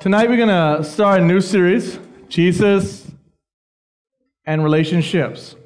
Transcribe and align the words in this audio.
Tonight 0.00 0.28
we're 0.28 0.36
going 0.36 0.48
to 0.48 0.84
start 0.84 1.20
a 1.20 1.24
new 1.24 1.40
series 1.40 1.98
Jesus 2.28 3.10
and 4.46 4.62
Relationships. 4.62 5.56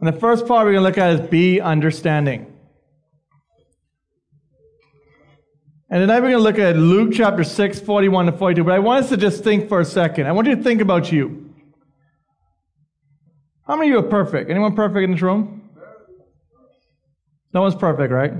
And 0.00 0.08
the 0.08 0.18
first 0.18 0.46
part 0.46 0.64
we're 0.64 0.72
going 0.72 0.84
to 0.84 0.88
look 0.88 0.96
at 0.96 1.20
is 1.20 1.28
Be 1.28 1.60
Understanding. 1.60 2.50
And 5.90 6.00
tonight 6.00 6.20
we're 6.20 6.30
going 6.30 6.32
to 6.32 6.38
look 6.38 6.58
at 6.58 6.78
Luke 6.78 7.12
chapter 7.12 7.44
6, 7.44 7.80
41 7.80 8.24
to 8.24 8.32
42. 8.32 8.64
But 8.64 8.72
I 8.72 8.78
want 8.78 9.04
us 9.04 9.10
to 9.10 9.18
just 9.18 9.44
think 9.44 9.68
for 9.68 9.80
a 9.80 9.84
second. 9.84 10.26
I 10.26 10.32
want 10.32 10.48
you 10.48 10.56
to 10.56 10.62
think 10.62 10.80
about 10.80 11.12
you. 11.12 11.52
How 13.66 13.76
many 13.76 13.90
of 13.90 13.92
you 13.92 13.98
are 13.98 14.08
perfect? 14.08 14.48
Anyone 14.48 14.74
perfect 14.74 15.04
in 15.04 15.10
this 15.10 15.20
room? 15.20 15.68
No 17.52 17.60
one's 17.60 17.74
perfect, 17.74 18.10
right? 18.10 18.32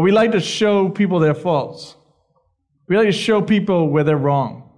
We 0.00 0.12
like 0.12 0.32
to 0.32 0.40
show 0.40 0.88
people 0.88 1.18
their 1.18 1.34
faults. 1.34 1.96
We 2.88 2.96
like 2.96 3.06
to 3.06 3.12
show 3.12 3.42
people 3.42 3.88
where 3.88 4.04
they're 4.04 4.16
wrong. 4.16 4.70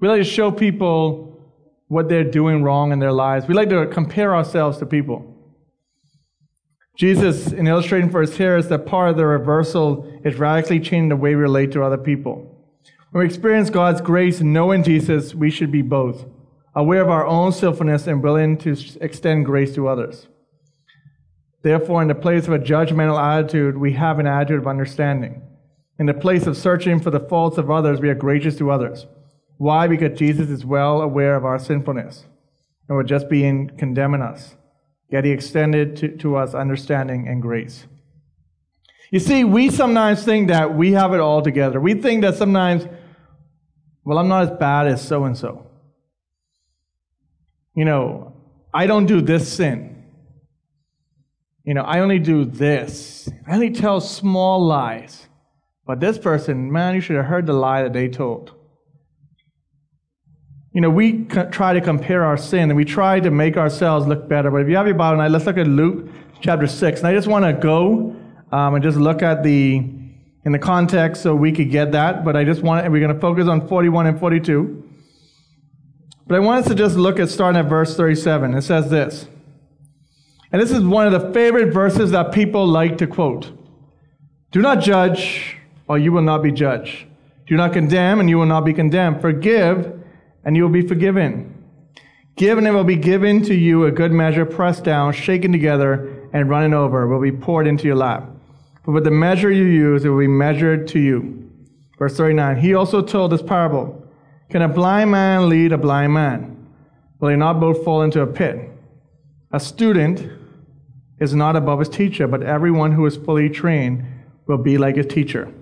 We 0.00 0.08
like 0.08 0.20
to 0.20 0.24
show 0.24 0.50
people 0.50 1.40
what 1.88 2.08
they're 2.08 2.24
doing 2.24 2.62
wrong 2.62 2.92
in 2.92 2.98
their 2.98 3.12
lives. 3.12 3.46
We 3.46 3.54
like 3.54 3.68
to 3.68 3.86
compare 3.86 4.34
ourselves 4.34 4.78
to 4.78 4.86
people. 4.86 5.28
Jesus, 6.96 7.52
in 7.52 7.66
illustrating 7.66 8.10
for 8.10 8.22
us 8.22 8.36
here, 8.36 8.56
is 8.56 8.68
that 8.68 8.86
part 8.86 9.10
of 9.10 9.16
the 9.16 9.26
reversal 9.26 10.20
is 10.24 10.36
radically 10.36 10.80
changing 10.80 11.08
the 11.08 11.16
way 11.16 11.34
we 11.34 11.42
relate 11.42 11.72
to 11.72 11.82
other 11.82 11.98
people. 11.98 12.48
When 13.10 13.20
we 13.20 13.26
experience 13.26 13.70
God's 13.70 14.00
grace 14.00 14.40
and 14.40 14.52
knowing 14.52 14.82
Jesus, 14.82 15.34
we 15.34 15.50
should 15.50 15.70
be 15.70 15.82
both 15.82 16.24
aware 16.74 17.02
of 17.02 17.10
our 17.10 17.26
own 17.26 17.52
sinfulness 17.52 18.06
and 18.06 18.22
willing 18.22 18.56
to 18.58 18.76
extend 19.00 19.44
grace 19.44 19.74
to 19.74 19.88
others. 19.88 20.28
Therefore, 21.62 22.02
in 22.02 22.08
the 22.08 22.14
place 22.14 22.46
of 22.46 22.52
a 22.52 22.58
judgmental 22.58 23.20
attitude, 23.20 23.78
we 23.78 23.92
have 23.92 24.18
an 24.18 24.26
attitude 24.26 24.58
of 24.58 24.66
understanding. 24.66 25.42
In 25.98 26.06
the 26.06 26.14
place 26.14 26.46
of 26.46 26.56
searching 26.56 27.00
for 27.00 27.10
the 27.10 27.20
faults 27.20 27.58
of 27.58 27.70
others, 27.70 28.00
we 28.00 28.08
are 28.08 28.14
gracious 28.14 28.56
to 28.58 28.70
others. 28.70 29.06
Why? 29.58 29.86
Because 29.86 30.18
Jesus 30.18 30.48
is 30.48 30.64
well 30.64 31.00
aware 31.00 31.36
of 31.36 31.44
our 31.44 31.58
sinfulness 31.58 32.26
and 32.88 32.96
would 32.96 33.06
just 33.06 33.28
be 33.28 33.44
in 33.44 33.70
condemning 33.70 34.22
us. 34.22 34.56
Yet 35.08 35.24
he 35.24 35.30
extended 35.30 35.96
to, 35.98 36.16
to 36.18 36.36
us 36.36 36.54
understanding 36.54 37.28
and 37.28 37.40
grace. 37.40 37.86
You 39.12 39.20
see, 39.20 39.44
we 39.44 39.70
sometimes 39.70 40.24
think 40.24 40.48
that 40.48 40.74
we 40.74 40.92
have 40.92 41.12
it 41.12 41.20
all 41.20 41.42
together. 41.42 41.80
We 41.80 41.94
think 41.94 42.22
that 42.22 42.34
sometimes, 42.34 42.88
well, 44.04 44.18
I'm 44.18 44.26
not 44.26 44.44
as 44.44 44.58
bad 44.58 44.88
as 44.88 45.06
so 45.06 45.24
and 45.24 45.36
so. 45.36 45.66
You 47.74 47.84
know, 47.84 48.34
I 48.74 48.86
don't 48.86 49.06
do 49.06 49.20
this 49.20 49.52
sin 49.52 49.91
you 51.64 51.74
know, 51.74 51.82
I 51.82 52.00
only 52.00 52.18
do 52.18 52.44
this. 52.44 53.28
I 53.46 53.54
only 53.54 53.70
tell 53.70 54.00
small 54.00 54.64
lies. 54.64 55.26
But 55.86 56.00
this 56.00 56.18
person, 56.18 56.72
man, 56.72 56.94
you 56.94 57.00
should 57.00 57.16
have 57.16 57.26
heard 57.26 57.46
the 57.46 57.52
lie 57.52 57.82
that 57.82 57.92
they 57.92 58.08
told. 58.08 58.52
You 60.72 60.80
know, 60.80 60.90
we 60.90 61.24
try 61.24 61.74
to 61.74 61.80
compare 61.80 62.24
our 62.24 62.36
sin 62.36 62.70
and 62.70 62.76
we 62.76 62.84
try 62.84 63.20
to 63.20 63.30
make 63.30 63.56
ourselves 63.56 64.06
look 64.06 64.28
better. 64.28 64.50
But 64.50 64.62
if 64.62 64.68
you 64.68 64.76
have 64.76 64.86
your 64.86 64.96
Bible 64.96 65.18
tonight, 65.18 65.30
let's 65.30 65.44
look 65.44 65.58
at 65.58 65.66
Luke 65.66 66.08
chapter 66.40 66.66
6. 66.66 67.00
And 67.00 67.06
I 67.06 67.12
just 67.12 67.28
want 67.28 67.44
to 67.44 67.52
go 67.52 68.16
um, 68.50 68.74
and 68.74 68.82
just 68.82 68.96
look 68.96 69.22
at 69.22 69.42
the, 69.42 69.76
in 70.44 70.52
the 70.52 70.58
context 70.58 71.22
so 71.22 71.34
we 71.34 71.52
could 71.52 71.70
get 71.70 71.92
that. 71.92 72.24
But 72.24 72.36
I 72.36 72.44
just 72.44 72.62
want, 72.62 72.84
and 72.84 72.92
we're 72.92 73.00
going 73.00 73.14
to 73.14 73.20
focus 73.20 73.48
on 73.48 73.68
41 73.68 74.06
and 74.06 74.18
42. 74.18 74.90
But 76.26 76.36
I 76.36 76.38
want 76.38 76.64
us 76.64 76.68
to 76.68 76.74
just 76.74 76.96
look 76.96 77.20
at 77.20 77.28
starting 77.28 77.58
at 77.58 77.68
verse 77.68 77.96
37. 77.96 78.54
It 78.54 78.62
says 78.62 78.88
this. 78.88 79.26
And 80.52 80.60
this 80.60 80.70
is 80.70 80.84
one 80.84 81.06
of 81.06 81.12
the 81.12 81.32
favorite 81.32 81.72
verses 81.72 82.10
that 82.10 82.30
people 82.30 82.66
like 82.66 82.98
to 82.98 83.06
quote 83.06 83.50
Do 84.50 84.60
not 84.60 84.80
judge, 84.80 85.56
or 85.88 85.98
you 85.98 86.12
will 86.12 86.22
not 86.22 86.42
be 86.42 86.52
judged. 86.52 87.06
Do 87.46 87.56
not 87.56 87.72
condemn, 87.72 88.20
and 88.20 88.28
you 88.28 88.38
will 88.38 88.46
not 88.46 88.64
be 88.64 88.74
condemned. 88.74 89.22
Forgive, 89.22 89.92
and 90.44 90.54
you 90.54 90.62
will 90.62 90.70
be 90.70 90.86
forgiven. 90.86 91.48
Give, 92.36 92.58
and 92.58 92.66
it 92.66 92.72
will 92.72 92.84
be 92.84 92.96
given 92.96 93.42
to 93.44 93.54
you 93.54 93.86
a 93.86 93.90
good 93.90 94.12
measure, 94.12 94.44
pressed 94.44 94.84
down, 94.84 95.12
shaken 95.14 95.52
together, 95.52 96.28
and 96.32 96.48
running 96.48 96.74
over, 96.74 97.06
will 97.06 97.20
be 97.20 97.32
poured 97.32 97.66
into 97.66 97.86
your 97.86 97.96
lap. 97.96 98.28
But 98.84 98.92
with 98.92 99.04
the 99.04 99.10
measure 99.10 99.50
you 99.50 99.64
use, 99.64 100.04
it 100.04 100.08
will 100.10 100.18
be 100.18 100.26
measured 100.26 100.86
to 100.88 100.98
you. 100.98 101.50
Verse 101.98 102.16
39 102.16 102.58
He 102.58 102.74
also 102.74 103.00
told 103.00 103.32
this 103.32 103.42
parable 103.42 104.06
Can 104.50 104.60
a 104.60 104.68
blind 104.68 105.10
man 105.10 105.48
lead 105.48 105.72
a 105.72 105.78
blind 105.78 106.12
man? 106.12 106.68
Will 107.20 107.28
they 107.28 107.36
not 107.36 107.60
both 107.60 107.84
fall 107.84 108.02
into 108.02 108.20
a 108.20 108.26
pit? 108.26 108.68
A 109.52 109.60
student 109.60 110.41
is 111.22 111.34
not 111.34 111.54
above 111.54 111.78
his 111.78 111.88
teacher, 111.88 112.26
but 112.26 112.42
everyone 112.42 112.92
who 112.92 113.06
is 113.06 113.16
fully 113.16 113.48
trained 113.48 114.04
will 114.46 114.58
be 114.58 114.76
like 114.76 114.96
his 114.96 115.06
teacher. 115.06 115.52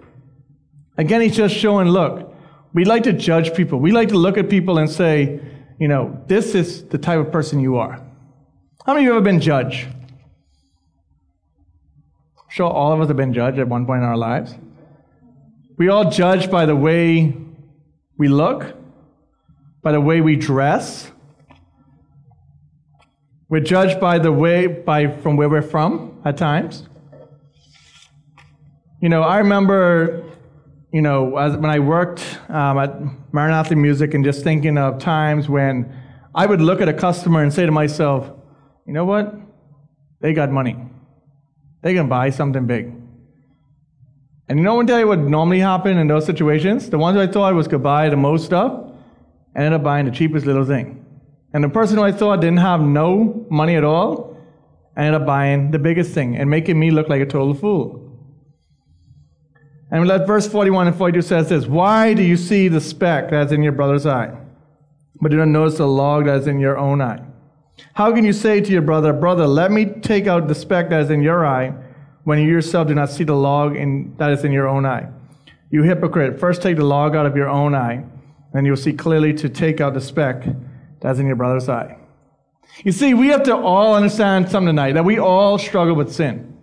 Again, 0.97 1.21
he's 1.21 1.37
just 1.37 1.55
showing 1.55 1.89
look, 1.89 2.35
we 2.73 2.85
like 2.85 3.03
to 3.03 3.13
judge 3.13 3.55
people. 3.55 3.79
We 3.79 3.93
like 3.93 4.09
to 4.09 4.17
look 4.17 4.39
at 4.39 4.49
people 4.49 4.79
and 4.79 4.89
say, 4.89 5.41
you 5.79 5.89
know, 5.89 6.23
this 6.27 6.55
is 6.55 6.85
the 6.89 6.99
type 6.99 7.19
of 7.19 7.31
person 7.31 7.61
you 7.61 7.77
are. 7.77 8.01
How 8.87 8.95
many 8.95 9.05
of 9.05 9.09
you 9.09 9.13
have 9.13 9.23
ever 9.23 9.25
been 9.25 9.41
judged? 9.41 9.87
I'm 12.39 12.49
sure 12.49 12.71
all 12.71 12.93
of 12.93 13.01
us 13.01 13.09
have 13.09 13.17
been 13.17 13.35
judged 13.35 13.59
at 13.59 13.69
one 13.69 13.85
point 13.87 14.03
in 14.03 14.09
our 14.09 14.17
lives. 14.17 14.55
We 15.77 15.89
all 15.89 16.11
judge 16.11 16.51
by 16.51 16.67
the 16.67 16.77
way 16.77 17.37
we 18.17 18.29
look, 18.29 18.75
by 19.83 19.93
the 19.93 20.01
way 20.01 20.21
we 20.21 20.37
dress, 20.37 21.11
we're 23.51 23.61
judged 23.61 24.01
by 24.01 24.19
the 24.19 24.31
way, 24.31 24.69
by 24.69 25.09
from 25.09 25.37
where 25.37 25.49
we're 25.49 25.61
from 25.61 26.23
at 26.25 26.37
times. 26.37 26.89
You 29.03 29.09
know, 29.09 29.23
I 29.23 29.39
remember, 29.39 30.25
you 30.93 31.03
know, 31.03 31.37
as, 31.37 31.57
when 31.57 31.71
I 31.71 31.81
worked 31.81 32.23
um, 32.49 32.79
at 32.79 32.95
Maranatha 33.33 33.75
Music 33.75 34.15
and 34.15 34.25
just 34.25 34.45
thinking 34.45 34.79
of 34.79 35.01
times 35.01 35.49
when 35.49 35.93
I 36.33 36.47
would 36.47 36.61
look 36.61 36.81
at 36.81 36.89
a 36.89 36.93
customer 36.93 37.43
and 37.43 37.53
say 37.53 37.67
to 37.67 37.73
myself, 37.73 38.31
you 38.87 38.93
know 38.93 39.05
what? 39.05 39.35
They 40.21 40.33
got 40.33 40.53
money. 40.53 40.77
They 41.83 41.95
can 41.95 42.09
buy 42.09 42.31
something 42.31 42.67
big. 42.67 42.93
And 44.49 44.59
you 44.59 44.65
know 44.65 44.75
one 44.75 44.87
day 44.87 45.05
what 45.05 45.19
normally 45.19 45.59
happen 45.61 45.99
in 45.99 46.07
those 46.07 46.25
situations? 46.25 46.89
The 46.89 46.99
ones 46.99 47.17
I 47.17 47.27
thought 47.27 47.55
was 47.55 47.67
could 47.67 47.83
buy 47.83 48.11
the 48.11 48.17
most 48.17 48.45
stuff 48.45 48.93
ended 49.57 49.73
up 49.73 49.83
buying 49.83 50.07
the 50.07 50.13
cheapest 50.13 50.47
little 50.47 50.65
thing. 50.65 51.00
And 51.53 51.65
the 51.65 51.69
person 51.69 51.97
who 51.97 52.05
I 52.05 52.13
thought 52.13 52.41
didn't 52.41 52.59
have 52.59 52.81
no 52.81 53.47
money 53.51 53.75
at 53.77 53.85
all 53.85 54.37
ended 54.97 55.15
up 55.15 55.27
buying 55.27 55.71
the 55.71 55.79
biggest 55.79 56.13
thing 56.13 56.37
and 56.37 56.49
making 56.49 56.79
me 56.79 56.91
look 56.91 57.09
like 57.09 57.21
a 57.21 57.27
total 57.27 57.55
fool. 57.55 58.07
And 59.91 60.07
let 60.07 60.27
verse 60.27 60.47
41 60.47 60.87
and 60.87 60.97
42 60.97 61.23
says 61.23 61.49
this 61.49 61.67
Why 61.67 62.15
do 62.15 62.23
you 62.23 62.37
see 62.37 62.69
the 62.69 62.81
speck 62.81 63.31
that's 63.31 63.53
in 63.53 63.63
your 63.63 63.73
brother's 63.73 64.07
eye, 64.07 64.37
but 65.21 65.31
do 65.31 65.37
not 65.37 65.49
notice 65.49 65.79
the 65.79 65.87
log 65.87 66.27
that 66.27 66.37
is 66.37 66.47
in 66.47 66.61
your 66.61 66.79
own 66.79 67.01
eye? 67.01 67.21
How 67.95 68.13
can 68.13 68.25
you 68.25 68.33
say 68.33 68.61
to 68.61 68.71
your 68.71 68.83
brother, 68.83 69.13
Brother, 69.13 69.47
let 69.47 69.73
me 69.73 69.87
take 69.87 70.27
out 70.27 70.47
the 70.47 70.55
speck 70.55 70.91
that 70.91 71.01
is 71.01 71.11
in 71.11 71.23
your 71.23 71.45
eye, 71.45 71.75
when 72.25 72.39
you 72.39 72.47
yourself 72.49 72.87
do 72.87 72.95
not 72.95 73.11
see 73.11 73.25
the 73.25 73.35
log 73.35 73.75
in, 73.75 74.15
that 74.19 74.31
is 74.31 74.45
in 74.45 74.53
your 74.53 74.69
own 74.69 74.87
eye? 74.87 75.09
You 75.71 75.83
hypocrite, 75.83 76.39
first 76.39 76.63
take 76.63 76.77
the 76.77 76.85
log 76.85 77.17
out 77.17 77.27
of 77.27 77.37
your 77.37 77.49
own 77.49 77.75
eye, 77.75 78.05
and 78.53 78.67
you'll 78.67 78.77
see 78.77 78.93
clearly 78.93 79.33
to 79.35 79.49
take 79.49 79.81
out 79.81 79.95
the 79.95 80.01
speck 80.01 80.45
that's 81.01 81.19
in 81.19 81.27
your 81.27 81.37
brother's 81.37 81.69
eye. 81.69 81.97
You 82.85 82.93
see, 82.93 83.15
we 83.15 83.29
have 83.29 83.43
to 83.45 83.57
all 83.57 83.95
understand 83.95 84.51
something 84.51 84.69
tonight 84.69 84.93
that 84.93 85.05
we 85.05 85.19
all 85.19 85.59
struggle 85.59 85.95
with 85.95 86.13
sin. 86.13 86.57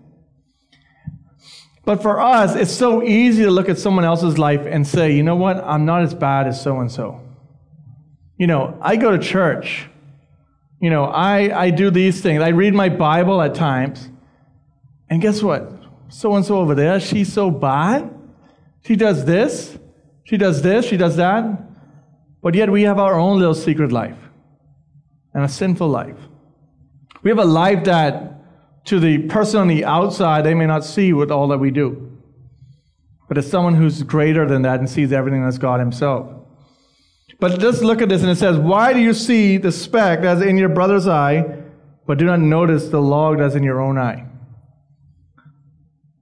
But 1.85 2.01
for 2.01 2.19
us, 2.19 2.55
it's 2.55 2.73
so 2.73 3.03
easy 3.03 3.43
to 3.43 3.51
look 3.51 3.69
at 3.69 3.77
someone 3.77 4.03
else's 4.03 4.37
life 4.37 4.61
and 4.65 4.85
say, 4.85 5.13
you 5.15 5.23
know 5.23 5.35
what, 5.35 5.57
I'm 5.63 5.85
not 5.85 6.01
as 6.01 6.13
bad 6.13 6.47
as 6.47 6.61
so 6.61 6.79
and 6.79 6.91
so. 6.91 7.21
You 8.37 8.47
know, 8.47 8.77
I 8.81 8.97
go 8.97 9.11
to 9.11 9.19
church. 9.19 9.87
You 10.81 10.89
know, 10.89 11.05
I, 11.05 11.63
I 11.65 11.69
do 11.69 11.89
these 11.89 12.21
things. 12.21 12.41
I 12.41 12.49
read 12.49 12.73
my 12.73 12.89
Bible 12.89 13.41
at 13.41 13.55
times. 13.55 14.09
And 15.09 15.21
guess 15.21 15.41
what? 15.41 15.71
So 16.09 16.35
and 16.35 16.45
so 16.45 16.57
over 16.57 16.75
there, 16.75 16.99
she's 16.99 17.31
so 17.31 17.49
bad. 17.49 18.13
She 18.85 18.95
does 18.95 19.25
this, 19.25 19.77
she 20.23 20.37
does 20.37 20.61
this, 20.61 20.85
she 20.85 20.97
does 20.97 21.17
that. 21.17 21.45
But 22.41 22.55
yet 22.55 22.71
we 22.71 22.83
have 22.83 22.99
our 22.99 23.15
own 23.15 23.39
little 23.39 23.55
secret 23.55 23.91
life 23.91 24.17
and 25.37 25.45
a 25.45 25.47
sinful 25.47 25.87
life. 25.87 26.17
We 27.21 27.29
have 27.29 27.37
a 27.37 27.45
life 27.45 27.83
that, 27.83 28.41
to 28.85 28.99
the 28.99 29.19
person 29.27 29.59
on 29.59 29.67
the 29.67 29.85
outside, 29.85 30.43
they 30.43 30.55
may 30.55 30.65
not 30.65 30.83
see 30.83 31.13
with 31.13 31.29
all 31.29 31.49
that 31.49 31.59
we 31.59 31.69
do. 31.69 32.17
But 33.27 33.37
it's 33.37 33.47
someone 33.47 33.75
who's 33.75 34.01
greater 34.01 34.47
than 34.47 34.63
that 34.63 34.79
and 34.79 34.89
sees 34.89 35.13
everything 35.13 35.43
as 35.43 35.59
God 35.59 35.79
Himself. 35.79 36.27
But 37.39 37.59
just 37.59 37.83
look 37.83 38.01
at 38.01 38.09
this, 38.09 38.23
and 38.23 38.31
it 38.31 38.37
says, 38.37 38.57
Why 38.57 38.93
do 38.93 38.99
you 38.99 39.13
see 39.13 39.57
the 39.57 39.71
speck 39.71 40.21
that's 40.21 40.41
in 40.41 40.57
your 40.57 40.69
brother's 40.69 41.07
eye, 41.07 41.45
but 42.07 42.17
do 42.17 42.25
not 42.25 42.39
notice 42.39 42.87
the 42.87 42.99
log 42.99 43.37
that's 43.37 43.53
in 43.53 43.61
your 43.61 43.79
own 43.79 43.99
eye? 43.99 44.25
I 45.37 45.41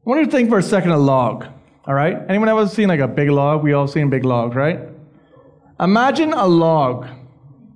want 0.03 0.19
you 0.19 0.25
to 0.25 0.31
think 0.31 0.49
for 0.49 0.57
a 0.57 0.63
second 0.63 0.91
a 0.91 0.97
log. 0.97 1.45
All 1.87 1.93
right? 1.93 2.17
Anyone 2.27 2.49
ever 2.49 2.67
seen 2.67 2.89
like 2.89 2.99
a 2.99 3.07
big 3.07 3.29
log? 3.29 3.63
We 3.63 3.71
all 3.71 3.87
seen 3.87 4.09
big 4.09 4.25
logs, 4.25 4.57
right? 4.57 4.81
Imagine 5.79 6.33
a 6.33 6.45
log 6.45 7.07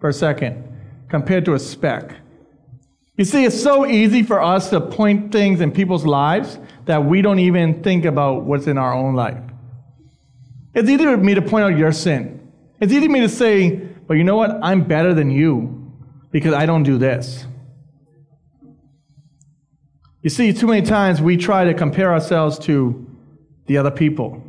for 0.02 0.10
a 0.10 0.14
second 0.14 0.66
compared 1.10 1.46
to 1.46 1.54
a 1.54 1.60
speck. 1.60 2.16
You 3.18 3.26
see, 3.26 3.44
it's 3.44 3.62
so 3.62 3.86
easy 3.86 4.24
for 4.24 4.42
us 4.42 4.70
to 4.70 4.80
point 4.80 5.32
things 5.32 5.60
in 5.60 5.72
people's 5.72 6.06
lives 6.06 6.58
that 6.86 7.04
we 7.04 7.22
don't 7.22 7.40
even 7.40 7.84
think 7.84 8.06
about 8.06 8.44
what's 8.44 8.68
in 8.68 8.78
our 8.78 8.94
own 8.94 9.14
life. 9.14 9.44
It's 10.74 10.90
easy 10.90 11.04
for 11.04 11.18
me 11.18 11.34
to 11.34 11.42
point 11.42 11.66
out 11.66 11.78
your 11.78 11.92
sin. 11.92 12.52
It's 12.80 12.94
easy 12.94 13.08
for 13.08 13.12
me 13.12 13.20
to 13.22 13.30
say, 13.30 13.76
but 14.08 14.14
you 14.14 14.24
know 14.24 14.38
what? 14.38 14.52
I'm 14.64 14.86
better 14.86 15.14
than 15.14 15.32
you 15.32 15.94
because 16.32 16.54
I 16.54 16.66
don't 16.66 16.84
do 16.84 16.98
this. 16.98 17.46
You 20.22 20.30
see, 20.30 20.54
too 20.54 20.68
many 20.68 20.86
times 20.86 21.22
we 21.22 21.38
try 21.38 21.66
to 21.66 21.74
compare 21.74 22.14
ourselves 22.14 22.60
to 22.60 23.06
the 23.66 23.78
other 23.78 23.92
people 23.92 24.44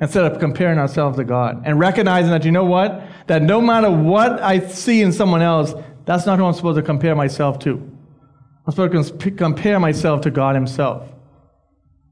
instead 0.00 0.30
of 0.30 0.38
comparing 0.38 0.78
ourselves 0.78 1.16
to 1.16 1.24
God 1.24 1.62
and 1.64 1.78
recognizing 1.78 2.30
that, 2.30 2.44
you 2.44 2.52
know 2.52 2.64
what? 2.64 3.02
That 3.26 3.42
no 3.42 3.60
matter 3.60 3.90
what 3.90 4.42
I 4.42 4.60
see 4.60 5.00
in 5.00 5.12
someone 5.12 5.42
else, 5.42 5.74
that's 6.04 6.26
not 6.26 6.38
who 6.38 6.44
I'm 6.44 6.52
supposed 6.52 6.76
to 6.76 6.82
compare 6.82 7.14
myself 7.14 7.58
to. 7.60 7.72
I'm 8.66 8.72
supposed 8.72 9.20
to 9.20 9.30
compare 9.30 9.80
myself 9.80 10.20
to 10.22 10.30
God 10.30 10.54
Himself. 10.54 11.08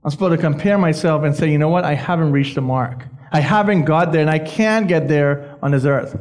I'm 0.04 0.10
supposed 0.10 0.36
to 0.36 0.38
compare 0.38 0.78
myself 0.78 1.22
and 1.22 1.34
say, 1.34 1.50
you 1.50 1.58
know 1.58 1.68
what? 1.68 1.84
I 1.84 1.94
haven't 1.94 2.32
reached 2.32 2.56
the 2.56 2.60
mark. 2.60 3.06
I 3.30 3.40
haven't 3.40 3.84
got 3.84 4.12
there, 4.12 4.20
and 4.20 4.30
I 4.30 4.38
can't 4.38 4.88
get 4.88 5.08
there 5.08 5.58
on 5.62 5.70
this 5.70 5.84
earth. 5.84 6.18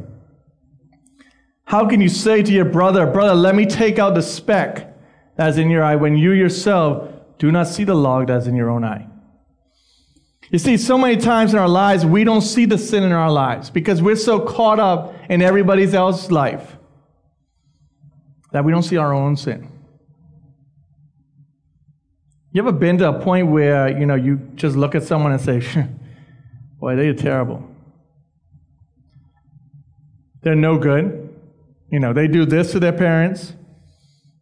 How 1.65 1.88
can 1.88 2.01
you 2.01 2.09
say 2.09 2.43
to 2.43 2.51
your 2.51 2.65
brother, 2.65 3.05
Brother, 3.05 3.33
let 3.33 3.55
me 3.55 3.65
take 3.65 3.97
out 3.97 4.13
the 4.13 4.21
speck 4.21 4.93
that's 5.35 5.57
in 5.57 5.69
your 5.69 5.83
eye 5.83 5.95
when 5.95 6.17
you 6.17 6.31
yourself 6.31 7.09
do 7.38 7.51
not 7.51 7.67
see 7.67 7.83
the 7.83 7.95
log 7.95 8.27
that's 8.27 8.45
in 8.45 8.55
your 8.55 8.69
own 8.69 8.83
eye? 8.83 9.07
You 10.51 10.59
see, 10.59 10.75
so 10.75 10.98
many 10.98 11.15
times 11.15 11.53
in 11.53 11.59
our 11.59 11.69
lives, 11.69 12.06
we 12.06 12.25
don't 12.25 12.42
see 12.42 12.65
the 12.65 12.77
sin 12.77 13.03
in 13.03 13.13
our 13.13 13.31
lives 13.31 13.69
because 13.69 14.01
we're 14.01 14.18
so 14.18 14.39
caught 14.42 14.80
up 14.80 15.15
in 15.30 15.42
everybody 15.42 15.92
else's 15.94 16.30
life 16.30 16.75
that 18.51 18.65
we 18.65 18.74
don't 18.74 18.83
see 18.83 18.98
our 18.98 19.13
own 19.13 19.38
sin. 19.38 19.71
You 22.51 22.62
ever 22.62 22.74
been 22.74 22.98
to 22.98 23.07
a 23.07 23.19
point 23.21 23.48
where, 23.48 23.98
you 23.98 24.06
know, 24.06 24.15
you 24.15 24.38
just 24.56 24.75
look 24.75 24.94
at 24.94 25.03
someone 25.03 25.31
and 25.31 25.42
say, 25.42 25.88
boy, 26.81 26.98
they're 26.98 27.13
terrible. 27.13 27.65
They're 30.42 30.56
no 30.56 30.77
good. 30.77 31.33
You 31.89 32.00
know, 32.00 32.12
they 32.12 32.27
do 32.27 32.45
this 32.45 32.74
to 32.74 32.80
their 32.81 32.92
parents. 32.92 33.53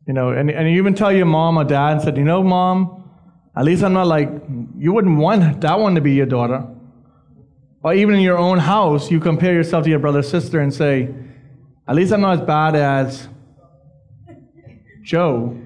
You 0.07 0.13
know, 0.13 0.29
and, 0.29 0.49
and 0.49 0.67
you 0.67 0.77
even 0.77 0.95
tell 0.95 1.11
your 1.11 1.27
mom 1.27 1.59
or 1.59 1.65
dad 1.65 1.93
and 1.93 2.01
said, 2.01 2.17
you 2.17 2.23
know, 2.23 2.41
mom, 2.41 3.08
at 3.55 3.65
least 3.65 3.83
I'm 3.83 3.93
not 3.93 4.07
like, 4.07 4.29
you 4.77 4.93
wouldn't 4.93 5.17
want 5.17 5.61
that 5.61 5.79
one 5.79 5.95
to 5.95 6.01
be 6.01 6.13
your 6.13 6.25
daughter. 6.25 6.65
Or 7.83 7.93
even 7.93 8.15
in 8.15 8.21
your 8.21 8.37
own 8.37 8.59
house, 8.59 9.09
you 9.09 9.19
compare 9.19 9.53
yourself 9.53 9.85
to 9.85 9.89
your 9.89 9.99
brother 9.99 10.21
sister 10.21 10.59
and 10.59 10.73
say, 10.73 11.13
at 11.87 11.95
least 11.95 12.13
I'm 12.13 12.21
not 12.21 12.39
as 12.39 12.45
bad 12.45 12.75
as 12.75 13.27
Joe. 15.03 15.59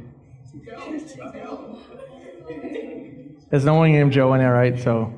There's 3.49 3.65
no 3.65 3.75
one 3.75 3.91
named 3.91 4.11
Joe 4.11 4.33
in 4.33 4.39
there, 4.39 4.53
right? 4.53 4.79
So, 4.79 5.13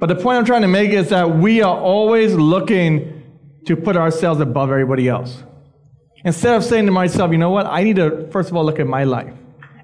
but 0.00 0.06
the 0.06 0.16
point 0.16 0.38
I'm 0.38 0.44
trying 0.44 0.62
to 0.62 0.68
make 0.68 0.90
is 0.90 1.10
that 1.10 1.38
we 1.38 1.62
are 1.62 1.76
always 1.76 2.34
looking 2.34 3.22
to 3.66 3.76
put 3.76 3.96
ourselves 3.96 4.40
above 4.40 4.70
everybody 4.70 5.08
else. 5.08 5.42
Instead 6.24 6.56
of 6.56 6.64
saying 6.64 6.86
to 6.86 6.92
myself, 6.92 7.30
you 7.30 7.38
know 7.38 7.50
what, 7.50 7.66
I 7.66 7.84
need 7.84 7.96
to 7.96 8.28
first 8.32 8.50
of 8.50 8.56
all 8.56 8.64
look 8.64 8.80
at 8.80 8.86
my 8.86 9.04
life 9.04 9.34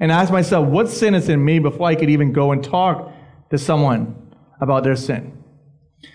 and 0.01 0.11
ask 0.11 0.33
myself, 0.33 0.69
what 0.69 0.89
sin 0.89 1.15
is 1.15 1.29
in 1.29 1.45
me 1.45 1.59
before 1.59 1.89
I 1.89 1.95
could 1.95 2.11
even 2.11 2.33
go 2.33 2.53
and 2.53 2.63
talk 2.63 3.13
to 3.51 3.59
someone 3.59 4.17
about 4.61 4.85
their 4.85 4.97
sin. 4.97 5.43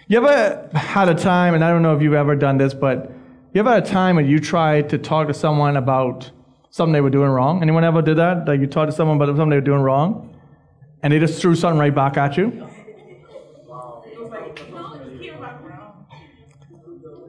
You 0.08 0.18
ever 0.18 0.70
had 0.74 1.10
a 1.10 1.16
time, 1.16 1.54
and 1.54 1.64
I 1.64 1.72
don't 1.72 1.82
know 1.82 1.96
if 1.96 2.02
you've 2.02 2.14
ever 2.14 2.36
done 2.36 2.58
this, 2.58 2.74
but 2.74 3.12
you 3.54 3.60
ever 3.60 3.72
had 3.72 3.84
a 3.84 3.88
time 3.88 4.16
when 4.16 4.28
you 4.28 4.40
tried 4.40 4.90
to 4.90 4.98
talk 4.98 5.28
to 5.28 5.34
someone 5.34 5.78
about 5.78 6.32
something 6.70 6.94
they 6.94 7.02
were 7.02 7.10
doing 7.10 7.30
wrong? 7.30 7.62
Anyone 7.62 7.84
ever 7.84 8.02
did 8.02 8.18
that? 8.18 8.46
That 8.46 8.60
you 8.60 8.68
talked 8.68 8.92
to 8.92 8.96
someone 8.96 9.18
about 9.18 9.28
something 9.30 9.50
they 9.50 9.56
were 9.56 9.62
doing 9.62 9.82
wrong, 9.82 10.38
and 11.02 11.14
they 11.14 11.20
just 11.20 11.42
threw 11.42 11.56
something 11.56 11.80
right 11.80 11.94
back 11.94 12.18
at 12.18 12.38
you? 12.38 12.68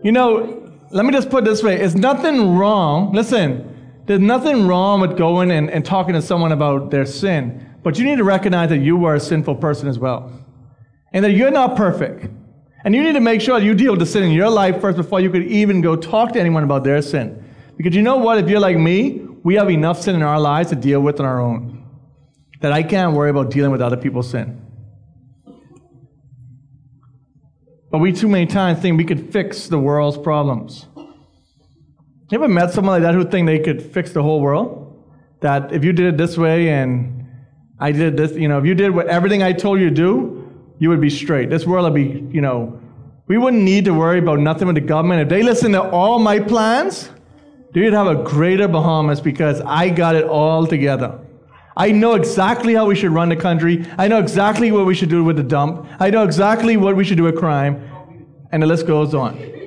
You 0.03 0.13
know, 0.13 0.73
let 0.91 1.05
me 1.05 1.13
just 1.13 1.29
put 1.29 1.45
this 1.45 1.63
way: 1.63 1.79
it's 1.79 1.95
nothing 1.95 2.57
wrong. 2.57 3.13
Listen, 3.13 3.70
there's 4.11 4.19
nothing 4.19 4.67
wrong 4.67 5.01
with 5.01 5.17
going 5.17 5.53
and, 5.53 5.71
and 5.71 5.85
talking 5.85 6.15
to 6.15 6.21
someone 6.21 6.51
about 6.51 6.91
their 6.91 7.07
sin, 7.07 7.77
but 7.85 7.97
you 7.97 8.05
need 8.05 8.17
to 8.17 8.25
recognize 8.25 8.69
that 8.71 8.79
you 8.79 9.05
are 9.05 9.15
a 9.15 9.21
sinful 9.21 9.55
person 9.55 9.87
as 9.87 10.01
well, 10.01 10.33
and 11.13 11.25
that 11.25 11.31
you're 11.31 11.53
not 11.53 11.77
perfect. 11.77 12.29
And 12.85 12.93
you 12.93 13.05
need 13.05 13.13
to 13.13 13.21
make 13.21 13.41
sure 13.41 13.61
you 13.61 13.73
deal 13.73 13.93
with 13.93 14.01
the 14.01 14.07
sin 14.07 14.25
in 14.25 14.33
your 14.33 14.51
life 14.51 14.81
first 14.81 14.97
before 14.97 15.21
you 15.21 15.31
could 15.31 15.45
even 15.45 15.81
go 15.81 15.95
talk 15.95 16.33
to 16.33 16.41
anyone 16.41 16.65
about 16.65 16.83
their 16.83 17.01
sin. 17.03 17.41
Because 17.77 17.95
you 17.95 18.03
know 18.03 18.17
what? 18.17 18.39
If 18.39 18.51
you're 18.51 18.59
like 18.59 18.77
me, 18.77 19.21
we 19.45 19.55
have 19.55 19.71
enough 19.71 20.03
sin 20.03 20.17
in 20.17 20.25
our 20.25 20.41
lives 20.41 20.71
to 20.71 20.75
deal 20.75 21.01
with 21.01 21.21
on 21.21 21.27
our 21.27 21.41
own. 21.41 21.85
That 22.63 22.73
I 22.73 22.83
can't 22.83 23.15
worry 23.15 23.31
about 23.31 23.53
dealing 23.53 23.71
with 23.71 23.81
other 23.81 23.97
people's 23.97 24.29
sin. 24.29 24.61
But 27.93 27.99
we 27.99 28.11
too 28.11 28.27
many 28.27 28.47
times 28.47 28.81
think 28.81 28.99
we 28.99 29.05
could 29.05 29.33
fix 29.33 29.69
the 29.69 29.79
world's 29.79 30.19
problems. 30.19 30.87
You 32.31 32.39
ever 32.39 32.47
met 32.47 32.73
someone 32.73 32.95
like 32.95 33.03
that 33.03 33.15
who 33.15 33.29
think 33.29 33.47
they 33.47 33.59
could 33.59 33.83
fix 33.83 34.13
the 34.13 34.23
whole 34.23 34.41
world? 34.41 34.87
That 35.41 35.73
if 35.73 35.83
you 35.83 35.93
did 35.93 36.15
it 36.15 36.17
this 36.17 36.39
way 36.39 36.69
and 36.69 37.27
I 37.81 37.91
did 37.91 38.17
this, 38.17 38.33
you 38.33 38.47
know, 38.47 38.59
if 38.59 38.65
you 38.65 38.75
did 38.77 38.91
what 38.93 39.09
everything 39.09 39.43
I 39.43 39.53
told 39.53 39.81
you 39.81 39.89
to 39.89 39.95
do, 39.95 40.49
you 40.79 40.91
would 40.91 41.01
be 41.01 41.11
straight. 41.11 41.51
This 41.51 41.67
world 41.67 41.93
would 41.93 41.95
be, 41.95 42.25
you 42.33 42.41
know, 42.41 42.81
we 43.27 43.37
wouldn't 43.37 43.65
need 43.65 43.85
to 43.87 43.95
worry 43.95 44.21
about 44.21 44.39
nothing 44.39 44.69
with 44.69 44.77
the 44.77 44.81
government. 44.81 45.23
If 45.23 45.29
they 45.29 45.43
listen 45.43 45.73
to 45.73 45.83
all 45.91 46.21
my 46.21 46.39
plans, 46.39 47.11
you'd 47.75 47.93
have 47.93 48.07
a 48.07 48.23
greater 48.23 48.69
Bahamas 48.69 49.21
because 49.21 49.61
I 49.63 49.89
got 49.89 50.15
it 50.15 50.25
all 50.25 50.69
together. 50.69 51.19
I 51.77 51.91
know 51.91 52.15
exactly 52.15 52.75
how 52.75 52.87
we 52.87 52.95
should 52.95 53.11
run 53.11 53.29
the 53.29 53.37
country. 53.37 53.85
I 53.99 54.07
know 54.07 54.21
exactly 54.21 54.71
what 54.71 54.87
we 54.87 54.95
should 54.95 55.11
do 55.11 55.25
with 55.25 55.37
the 55.37 55.43
dump. 55.43 55.89
I 55.99 56.11
know 56.11 56.23
exactly 56.23 56.77
what 56.77 56.95
we 56.95 57.03
should 57.05 57.17
do 57.17 57.25
with 57.25 57.37
crime. 57.37 57.91
And 58.53 58.63
the 58.63 58.67
list 58.69 58.87
goes 58.87 59.15
on. 59.15 59.60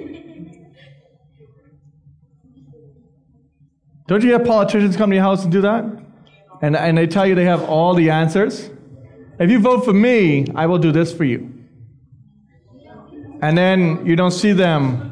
Don't 4.08 4.24
you 4.24 4.34
have 4.34 4.46
politicians 4.46 4.98
come 4.98 5.10
to 5.10 5.16
your 5.16 5.24
house 5.24 5.44
and 5.44 5.52
do 5.52 5.62
that? 5.62 5.86
And, 6.62 6.76
and 6.76 6.98
they 6.98 7.08
tell 7.08 7.26
you 7.26 7.36
they 7.36 7.46
have 7.46 7.64
all 7.64 7.94
the 7.94 8.10
answers? 8.10 8.70
If 9.40 9.50
you 9.50 9.60
vote 9.60 9.86
for 9.86 9.94
me, 9.94 10.46
I 10.56 10.66
will 10.66 10.78
do 10.78 10.92
this 10.92 11.14
for 11.14 11.24
you. 11.24 11.52
And 13.42 13.58
then 13.58 14.06
you 14.06 14.16
don't 14.16 14.32
see 14.32 14.54
them. 14.54 15.10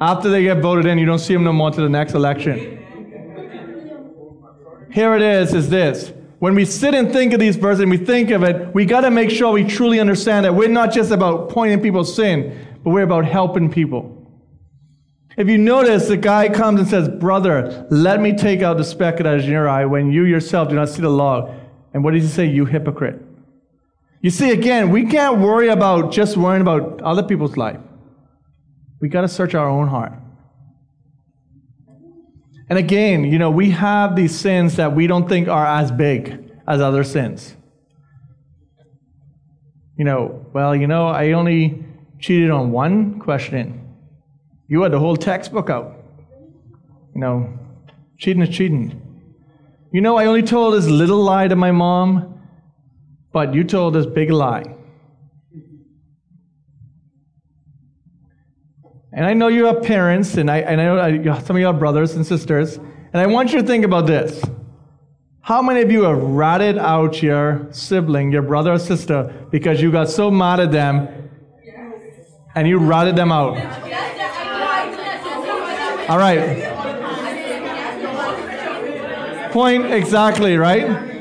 After 0.00 0.28
they 0.28 0.42
get 0.42 0.58
voted 0.58 0.86
in, 0.86 0.98
you 0.98 1.06
don't 1.06 1.18
see 1.18 1.34
them 1.34 1.44
no 1.44 1.52
more 1.52 1.70
to 1.70 1.80
the 1.80 1.88
next 1.88 2.14
election. 2.14 2.76
Here 4.92 5.14
it 5.14 5.22
is, 5.22 5.54
is 5.54 5.68
this. 5.68 6.12
When 6.38 6.54
we 6.54 6.64
sit 6.64 6.94
and 6.94 7.12
think 7.12 7.32
of 7.32 7.40
these 7.40 7.56
verses 7.56 7.80
and 7.80 7.90
we 7.90 7.96
think 7.96 8.30
of 8.30 8.42
it, 8.42 8.74
we 8.74 8.84
got 8.84 9.00
to 9.02 9.10
make 9.10 9.30
sure 9.30 9.52
we 9.52 9.64
truly 9.64 10.00
understand 10.00 10.44
that 10.44 10.54
we're 10.54 10.68
not 10.68 10.92
just 10.92 11.10
about 11.10 11.48
pointing 11.48 11.80
people's 11.80 12.14
sin, 12.14 12.66
but 12.84 12.90
we're 12.90 13.02
about 13.02 13.24
helping 13.24 13.70
people. 13.70 14.15
If 15.36 15.48
you 15.48 15.58
notice, 15.58 16.08
the 16.08 16.16
guy 16.16 16.48
comes 16.48 16.80
and 16.80 16.88
says, 16.88 17.08
Brother, 17.08 17.86
let 17.90 18.20
me 18.20 18.32
take 18.32 18.62
out 18.62 18.78
the 18.78 18.84
speck 18.84 19.18
that 19.18 19.34
is 19.34 19.44
in 19.44 19.50
your 19.50 19.68
eye 19.68 19.84
when 19.84 20.10
you 20.10 20.24
yourself 20.24 20.70
do 20.70 20.74
not 20.74 20.88
see 20.88 21.02
the 21.02 21.10
log. 21.10 21.50
And 21.92 22.02
what 22.02 22.14
does 22.14 22.22
he 22.22 22.28
say? 22.28 22.46
You 22.46 22.64
hypocrite. 22.64 23.20
You 24.22 24.30
see, 24.30 24.50
again, 24.50 24.90
we 24.90 25.04
can't 25.04 25.38
worry 25.40 25.68
about 25.68 26.10
just 26.10 26.36
worrying 26.36 26.62
about 26.62 27.02
other 27.02 27.22
people's 27.22 27.56
life. 27.56 27.78
We 29.00 29.08
got 29.08 29.20
to 29.20 29.28
search 29.28 29.54
our 29.54 29.68
own 29.68 29.88
heart. 29.88 30.14
And 32.68 32.78
again, 32.78 33.24
you 33.24 33.38
know, 33.38 33.50
we 33.50 33.70
have 33.70 34.16
these 34.16 34.36
sins 34.36 34.76
that 34.76 34.96
we 34.96 35.06
don't 35.06 35.28
think 35.28 35.48
are 35.48 35.66
as 35.66 35.92
big 35.92 36.50
as 36.66 36.80
other 36.80 37.04
sins. 37.04 37.54
You 39.96 40.04
know, 40.04 40.46
well, 40.52 40.74
you 40.74 40.86
know, 40.86 41.06
I 41.06 41.32
only 41.32 41.84
cheated 42.18 42.50
on 42.50 42.72
one 42.72 43.20
question. 43.20 43.85
You 44.68 44.82
had 44.82 44.92
the 44.92 44.98
whole 44.98 45.16
textbook 45.16 45.70
out. 45.70 45.94
You 47.14 47.20
know, 47.20 47.58
cheating 48.18 48.42
is 48.42 48.54
cheating. 48.54 49.02
You 49.92 50.00
know, 50.00 50.16
I 50.16 50.26
only 50.26 50.42
told 50.42 50.74
this 50.74 50.86
little 50.86 51.22
lie 51.22 51.48
to 51.48 51.56
my 51.56 51.70
mom, 51.70 52.40
but 53.32 53.54
you 53.54 53.64
told 53.64 53.94
this 53.94 54.06
big 54.06 54.30
lie. 54.30 54.74
And 59.12 59.24
I 59.24 59.32
know 59.32 59.48
you 59.48 59.64
have 59.64 59.82
parents, 59.82 60.36
and 60.36 60.50
I, 60.50 60.58
and 60.58 60.80
I 60.80 61.10
know 61.12 61.38
some 61.38 61.56
of 61.56 61.60
you 61.60 61.66
have 61.66 61.78
brothers 61.78 62.14
and 62.14 62.26
sisters, 62.26 62.76
and 62.76 63.16
I 63.16 63.26
want 63.26 63.52
you 63.52 63.62
to 63.62 63.66
think 63.66 63.84
about 63.84 64.06
this. 64.06 64.42
How 65.40 65.62
many 65.62 65.80
of 65.80 65.90
you 65.92 66.02
have 66.02 66.20
ratted 66.20 66.76
out 66.76 67.22
your 67.22 67.68
sibling, 67.70 68.32
your 68.32 68.42
brother 68.42 68.72
or 68.72 68.78
sister, 68.78 69.46
because 69.50 69.80
you 69.80 69.92
got 69.92 70.10
so 70.10 70.30
mad 70.30 70.58
at 70.60 70.72
them 70.72 71.08
and 72.54 72.66
you 72.68 72.78
ratted 72.78 73.14
them 73.16 73.30
out? 73.30 73.54
All 76.08 76.18
right. 76.18 76.62
Point 79.52 79.86
exactly, 79.86 80.56
right? 80.56 81.14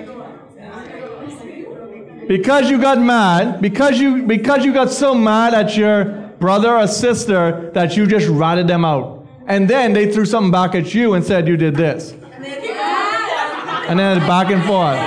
Because 2.27 2.69
you 2.69 2.79
got 2.79 2.99
mad, 2.99 3.61
because 3.61 3.99
you 3.99 4.23
because 4.23 4.65
you 4.65 4.73
got 4.73 4.91
so 4.91 5.13
mad 5.15 5.53
at 5.53 5.77
your 5.77 6.05
brother 6.39 6.75
or 6.75 6.87
sister 6.87 7.71
that 7.73 7.95
you 7.95 8.05
just 8.05 8.27
ratted 8.27 8.67
them 8.67 8.83
out. 8.83 9.25
And 9.47 9.67
then 9.67 9.93
they 9.93 10.11
threw 10.11 10.25
something 10.25 10.51
back 10.51 10.75
at 10.75 10.93
you 10.93 11.13
and 11.13 11.23
said 11.23 11.47
you 11.47 11.55
did 11.57 11.75
this. 11.75 12.13
And 13.87 13.99
then 13.99 14.19
back 14.21 14.49
and 14.51 14.63
forth. 14.65 14.99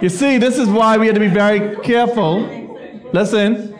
You 0.00 0.08
see, 0.08 0.38
this 0.38 0.58
is 0.58 0.68
why 0.68 0.98
we 0.98 1.06
have 1.06 1.14
to 1.14 1.20
be 1.20 1.28
very 1.28 1.76
careful. 1.82 2.40
Listen. 3.12 3.71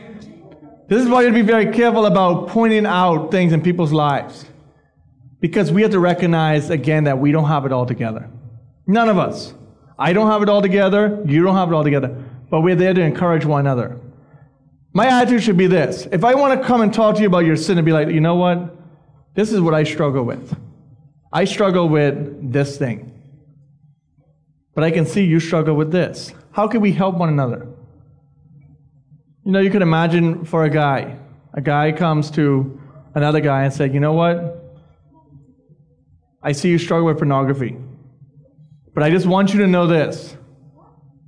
This 0.93 1.05
is 1.05 1.09
why 1.09 1.23
you 1.23 1.29
have 1.29 1.35
to 1.35 1.43
be 1.43 1.47
very 1.47 1.73
careful 1.73 2.05
about 2.05 2.49
pointing 2.49 2.85
out 2.85 3.31
things 3.31 3.55
in 3.55 3.63
people's 3.63 3.93
lives. 3.93 4.45
Because 5.41 5.73
we 5.73 5.81
have 5.81 5.93
to 5.93 5.99
recognize, 5.99 6.69
again, 6.69 7.05
that 7.05 7.19
we 7.19 7.33
don't 7.33 7.47
have 7.47 7.65
it 7.65 7.73
all 7.73 7.87
together. 7.87 8.29
None 8.87 9.09
of 9.09 9.17
us. 9.17 9.55
I 9.99 10.13
don't 10.13 10.31
have 10.31 10.43
it 10.43 10.51
all 10.51 10.61
together. 10.61 11.23
You 11.25 11.43
don't 11.45 11.55
have 11.55 11.73
it 11.73 11.75
all 11.75 11.83
together. 11.83 12.09
But 12.51 12.61
we're 12.61 12.77
there 12.77 12.93
to 12.93 13.01
encourage 13.01 13.47
one 13.47 13.61
another. 13.61 13.99
My 14.93 15.07
attitude 15.07 15.43
should 15.43 15.57
be 15.57 15.67
this. 15.67 16.07
If 16.13 16.25
I 16.25 16.35
want 16.35 16.61
to 16.61 16.69
come 16.69 16.83
and 16.83 16.93
talk 16.93 17.15
to 17.15 17.23
you 17.23 17.27
about 17.27 17.47
your 17.47 17.57
sin 17.57 17.79
and 17.79 17.87
be 17.87 17.93
like, 17.93 18.09
you 18.09 18.21
know 18.21 18.35
what? 18.35 18.77
This 19.35 19.51
is 19.51 19.63
what 19.63 19.73
I 19.73 19.85
struggle 19.85 20.25
with. 20.25 20.55
I 21.33 21.47
struggle 21.47 21.89
with 21.89 22.53
this 22.53 22.77
thing. 22.77 23.19
But 24.75 24.85
I 24.85 24.91
can 24.91 25.07
see 25.07 25.25
you 25.25 25.41
struggle 25.41 25.75
with 25.75 25.91
this. 25.91 26.35
How 26.51 26.69
can 26.69 26.83
we 26.83 26.93
help 26.93 27.15
one 27.15 27.31
another? 27.31 27.72
You 29.45 29.53
know, 29.53 29.61
you 29.61 29.71
could 29.71 29.83
imagine 29.83 30.45
for 30.45 30.65
a 30.65 30.71
guy, 30.71 31.17
a 31.53 31.61
guy 31.61 31.93
comes 31.93 32.31
to 32.33 32.81
another 33.15 33.41
guy 33.41 33.65
and 33.65 33.73
said, 33.73 33.93
You 33.93 34.01
know 34.01 34.13
what? 34.13 34.59
I 36.43 36.53
see 36.53 36.71
you 36.71 36.79
struggle 36.79 37.07
with 37.07 37.19
pornography. 37.19 37.77
But 38.95 39.03
I 39.03 39.11
just 39.11 39.27
want 39.27 39.53
you 39.53 39.61
to 39.61 39.67
know 39.67 39.87
this 39.87 40.37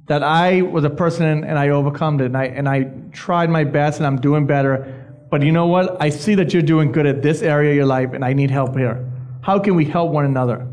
that 0.07 0.23
I 0.23 0.61
was 0.61 0.85
a 0.85 0.91
person 0.91 1.45
and 1.45 1.59
I 1.59 1.71
overcome 1.71 2.21
it 2.21 2.27
and 2.27 2.37
I, 2.37 2.45
and 2.45 2.69
I 2.69 2.91
tried 3.13 3.49
my 3.49 3.65
best 3.65 3.99
and 3.99 4.07
I'm 4.07 4.21
doing 4.21 4.47
better. 4.47 5.17
But 5.31 5.43
you 5.43 5.51
know 5.51 5.67
what? 5.67 5.97
I 5.99 6.11
see 6.11 6.35
that 6.35 6.53
you're 6.53 6.63
doing 6.63 6.93
good 6.93 7.07
at 7.07 7.23
this 7.23 7.41
area 7.41 7.71
of 7.71 7.77
your 7.77 7.87
life 7.87 8.13
and 8.13 8.23
I 8.23 8.35
need 8.35 8.51
help 8.51 8.77
here. 8.77 9.11
How 9.41 9.59
can 9.59 9.75
we 9.75 9.87
help 9.87 10.11
one 10.11 10.27
another? 10.27 10.67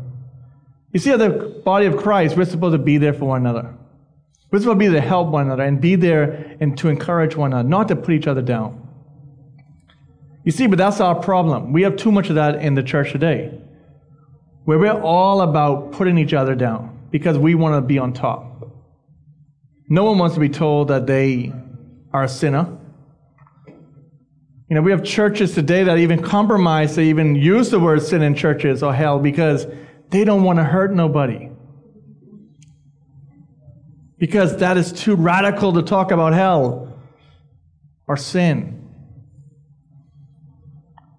You 0.92 1.00
see, 1.00 1.10
as 1.12 1.18
the 1.18 1.62
body 1.64 1.86
of 1.86 1.96
Christ, 1.96 2.36
we're 2.36 2.44
supposed 2.44 2.74
to 2.74 2.78
be 2.78 2.98
there 2.98 3.14
for 3.14 3.24
one 3.24 3.40
another. 3.40 3.74
We're 4.52 4.58
supposed 4.58 4.74
to 4.76 4.78
be 4.78 4.88
there 4.88 5.00
to 5.00 5.08
help 5.08 5.28
one 5.28 5.46
another 5.46 5.62
and 5.62 5.80
be 5.80 5.96
there 5.96 6.56
and 6.60 6.76
to 6.76 6.90
encourage 6.90 7.34
one 7.34 7.54
another, 7.54 7.66
not 7.66 7.88
to 7.88 7.96
put 7.96 8.12
each 8.12 8.26
other 8.26 8.42
down. 8.42 8.86
You 10.44 10.52
see, 10.52 10.66
but 10.66 10.76
that's 10.76 11.00
our 11.00 11.14
problem. 11.14 11.72
We 11.72 11.82
have 11.82 11.96
too 11.96 12.12
much 12.12 12.28
of 12.28 12.34
that 12.34 12.56
in 12.56 12.74
the 12.74 12.82
church 12.82 13.12
today, 13.12 13.58
where 14.66 14.78
we're 14.78 14.92
all 14.92 15.40
about 15.40 15.92
putting 15.92 16.18
each 16.18 16.34
other 16.34 16.54
down 16.54 17.08
because 17.10 17.38
we 17.38 17.54
want 17.54 17.76
to 17.76 17.80
be 17.80 17.98
on 17.98 18.12
top. 18.12 18.70
No 19.88 20.04
one 20.04 20.18
wants 20.18 20.34
to 20.34 20.40
be 20.40 20.50
told 20.50 20.88
that 20.88 21.06
they 21.06 21.50
are 22.12 22.24
a 22.24 22.28
sinner. 22.28 22.78
You 24.68 24.76
know, 24.76 24.82
we 24.82 24.90
have 24.90 25.02
churches 25.02 25.54
today 25.54 25.84
that 25.84 25.96
even 25.96 26.22
compromise 26.22 26.94
to 26.96 27.00
even 27.00 27.36
use 27.36 27.70
the 27.70 27.80
word 27.80 28.02
sin 28.02 28.20
in 28.20 28.34
churches 28.34 28.82
or 28.82 28.92
hell 28.92 29.18
because 29.18 29.66
they 30.10 30.24
don't 30.24 30.42
want 30.42 30.58
to 30.58 30.64
hurt 30.64 30.92
nobody 30.92 31.51
because 34.22 34.58
that 34.58 34.76
is 34.76 34.92
too 34.92 35.16
radical 35.16 35.72
to 35.72 35.82
talk 35.82 36.12
about 36.12 36.32
hell 36.32 36.96
or 38.06 38.16
sin. 38.16 38.88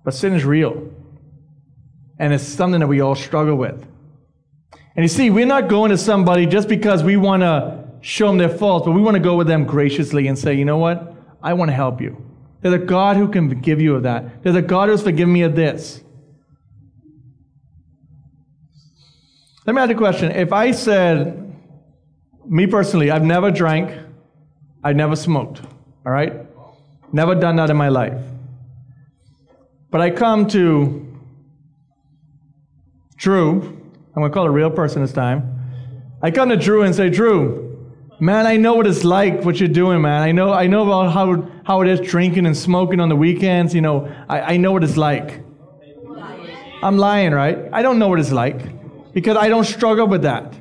But 0.05 0.13
sin 0.13 0.33
is 0.33 0.45
real, 0.45 0.89
and 2.17 2.31
it's 2.31 2.45
something 2.45 2.79
that 2.79 2.87
we 2.87 3.01
all 3.01 3.15
struggle 3.15 3.57
with. 3.57 3.85
And 4.95 5.03
you 5.03 5.09
see, 5.09 5.29
we're 5.29 5.45
not 5.45 5.67
going 5.67 5.91
to 5.91 5.97
somebody 5.97 6.45
just 6.45 6.69
because 6.69 7.03
we 7.03 7.17
want 7.17 7.41
to 7.41 7.83
show 7.99 8.27
them 8.27 8.37
their 8.37 8.47
faults, 8.47 8.85
but 8.85 8.93
we 8.93 9.01
want 9.01 9.15
to 9.15 9.21
go 9.21 9.35
with 9.35 9.47
them 9.47 9.65
graciously 9.65 10.29
and 10.29 10.39
say, 10.39 10.53
you 10.53 10.63
know 10.63 10.77
what? 10.77 11.13
I 11.41 11.55
want 11.55 11.71
to 11.71 11.75
help 11.75 11.99
you. 11.99 12.25
There's 12.61 12.75
a 12.75 12.85
God 12.85 13.17
who 13.17 13.27
can 13.27 13.49
forgive 13.49 13.81
you 13.81 13.95
of 13.97 14.03
that. 14.03 14.43
There's 14.43 14.55
a 14.55 14.61
God 14.61 14.87
who's 14.87 15.03
forgiven 15.03 15.33
me 15.33 15.41
of 15.41 15.57
this. 15.57 16.01
Let 19.65 19.75
me 19.75 19.81
ask 19.81 19.89
you 19.89 19.95
a 19.97 19.99
question. 19.99 20.31
If 20.31 20.53
I 20.53 20.71
said, 20.71 21.52
me 22.45 22.67
personally, 22.67 23.11
I've 23.11 23.23
never 23.23 23.51
drank, 23.51 23.91
I've 24.83 24.95
never 24.95 25.15
smoked, 25.15 25.61
all 26.05 26.11
right? 26.11 26.33
Never 27.11 27.35
done 27.35 27.55
that 27.57 27.69
in 27.69 27.77
my 27.77 27.89
life. 27.89 28.19
But 29.91 30.01
I 30.01 30.09
come 30.09 30.47
to 30.49 30.99
Drew, 33.17 33.61
I'm 33.61 34.21
gonna 34.21 34.33
call 34.33 34.45
a 34.45 34.51
real 34.51 34.71
person 34.71 35.01
this 35.01 35.13
time. 35.13 35.59
I 36.21 36.31
come 36.31 36.49
to 36.49 36.57
Drew 36.57 36.83
and 36.83 36.95
say, 36.95 37.09
Drew, 37.09 37.91
man, 38.19 38.47
I 38.47 38.57
know 38.57 38.73
what 38.73 38.87
it's 38.87 39.03
like, 39.03 39.43
what 39.43 39.59
you're 39.59 39.69
doing, 39.69 40.01
man. 40.01 40.23
I 40.23 40.31
know, 40.31 40.51
I 40.51 40.67
know 40.67 40.83
about 40.83 41.13
how, 41.13 41.49
how 41.63 41.81
it 41.81 41.87
is 41.87 41.99
drinking 41.99 42.45
and 42.45 42.55
smoking 42.55 42.99
on 42.99 43.09
the 43.09 43.15
weekends. 43.15 43.75
You 43.75 43.81
know, 43.81 44.11
I, 44.29 44.41
I 44.53 44.57
know 44.57 44.71
what 44.71 44.83
it's 44.83 44.97
like. 44.97 45.43
I'm 46.81 46.97
lying, 46.97 47.31
right? 47.31 47.69
I 47.71 47.81
don't 47.81 47.99
know 47.99 48.09
what 48.09 48.19
it's 48.19 48.31
like 48.31 49.13
because 49.13 49.37
I 49.37 49.49
don't 49.49 49.63
struggle 49.63 50.07
with 50.07 50.23
that. 50.23 50.53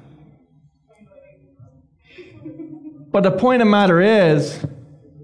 But 3.13 3.23
the 3.23 3.31
point 3.31 3.61
of 3.61 3.67
the 3.67 3.71
matter 3.71 4.01
is, 4.01 4.65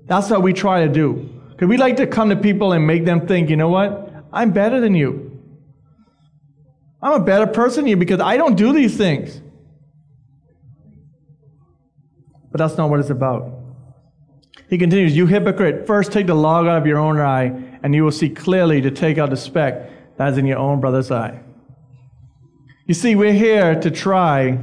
that's 0.07 0.31
what 0.31 0.43
we 0.43 0.53
try 0.53 0.87
to 0.87 0.93
do. 0.93 1.29
Because 1.51 1.69
we 1.69 1.79
like 1.79 1.97
to 1.97 2.07
come 2.07 2.29
to 2.29 2.37
people 2.37 2.73
and 2.73 2.87
make 2.87 3.05
them 3.05 3.27
think, 3.27 3.51
you 3.51 3.57
know 3.57 3.69
what? 3.69 4.13
I'm 4.33 4.53
better 4.53 4.81
than 4.81 4.95
you. 4.95 5.25
I'm 7.03 7.21
a 7.21 7.25
better 7.25 7.47
person 7.47 7.85
than 7.85 7.91
you 7.91 7.97
because 7.97 8.21
I 8.21 8.37
don't 8.37 8.57
do 8.57 8.73
these 8.73 8.97
things. 8.97 9.41
But 12.53 12.59
that's 12.59 12.77
not 12.77 12.91
what 12.91 13.01
it's 13.01 13.11
about. 13.11 13.55
He 14.69 14.77
continues, 14.77 15.17
You 15.17 15.27
hypocrite, 15.27 15.87
first 15.87 16.13
take 16.13 16.27
the 16.27 16.35
log 16.35 16.67
out 16.67 16.79
of 16.79 16.87
your 16.87 16.99
own 16.99 17.19
eye, 17.19 17.79
and 17.83 17.95
you 17.95 18.05
will 18.05 18.13
see 18.13 18.29
clearly 18.29 18.81
to 18.83 18.91
take 18.91 19.17
out 19.17 19.31
the 19.31 19.37
speck 19.37 20.17
that 20.17 20.33
is 20.33 20.39
in 20.39 20.47
your 20.47 20.59
own 20.59 20.81
brother's 20.81 21.11
eye. 21.11 21.41
You 22.87 22.95
see, 22.95 23.15
we're 23.15 23.33
here 23.33 23.81
to 23.81 23.91
try 23.91 24.59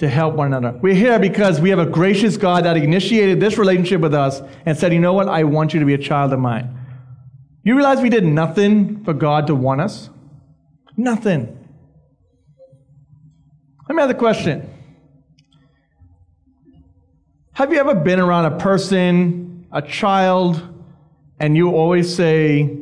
to 0.00 0.08
help 0.08 0.34
one 0.34 0.46
another. 0.46 0.78
We're 0.78 0.94
here 0.94 1.18
because 1.18 1.60
we 1.60 1.68
have 1.68 1.78
a 1.78 1.84
gracious 1.84 2.38
God 2.38 2.64
that 2.64 2.74
initiated 2.78 3.38
this 3.38 3.58
relationship 3.58 4.00
with 4.00 4.14
us 4.14 4.40
and 4.64 4.76
said, 4.76 4.94
you 4.94 4.98
know 4.98 5.12
what? 5.12 5.28
I 5.28 5.44
want 5.44 5.74
you 5.74 5.80
to 5.80 5.84
be 5.84 5.92
a 5.92 5.98
child 5.98 6.32
of 6.32 6.40
mine. 6.40 6.74
You 7.64 7.76
realize 7.76 8.00
we 8.00 8.08
did 8.08 8.24
nothing 8.24 9.04
for 9.04 9.12
God 9.12 9.46
to 9.48 9.54
want 9.54 9.82
us? 9.82 10.08
Nothing. 10.96 11.54
Let 13.90 13.94
me 13.94 14.02
ask 14.02 14.14
a 14.14 14.18
question. 14.18 14.72
Have 17.52 17.70
you 17.70 17.78
ever 17.78 17.94
been 17.94 18.20
around 18.20 18.46
a 18.46 18.58
person, 18.58 19.66
a 19.70 19.82
child, 19.82 20.66
and 21.38 21.54
you 21.58 21.72
always 21.72 22.14
say, 22.14 22.74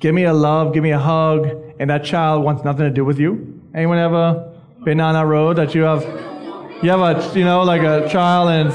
Give 0.00 0.14
me 0.14 0.24
a 0.24 0.34
love, 0.34 0.74
give 0.74 0.82
me 0.82 0.90
a 0.90 0.98
hug, 0.98 1.48
and 1.78 1.88
that 1.90 2.04
child 2.04 2.42
wants 2.42 2.64
nothing 2.64 2.86
to 2.86 2.90
do 2.90 3.04
with 3.04 3.20
you? 3.20 3.62
Anyone 3.72 3.98
ever 3.98 4.52
been 4.84 5.00
on 5.00 5.14
that 5.14 5.26
road 5.26 5.56
that 5.56 5.74
you 5.74 5.82
have 5.82 6.35
you 6.82 6.90
have 6.90 7.00
a, 7.00 7.38
you 7.38 7.44
know, 7.44 7.62
like 7.62 7.82
a 7.82 8.08
child 8.08 8.48
and. 8.50 8.72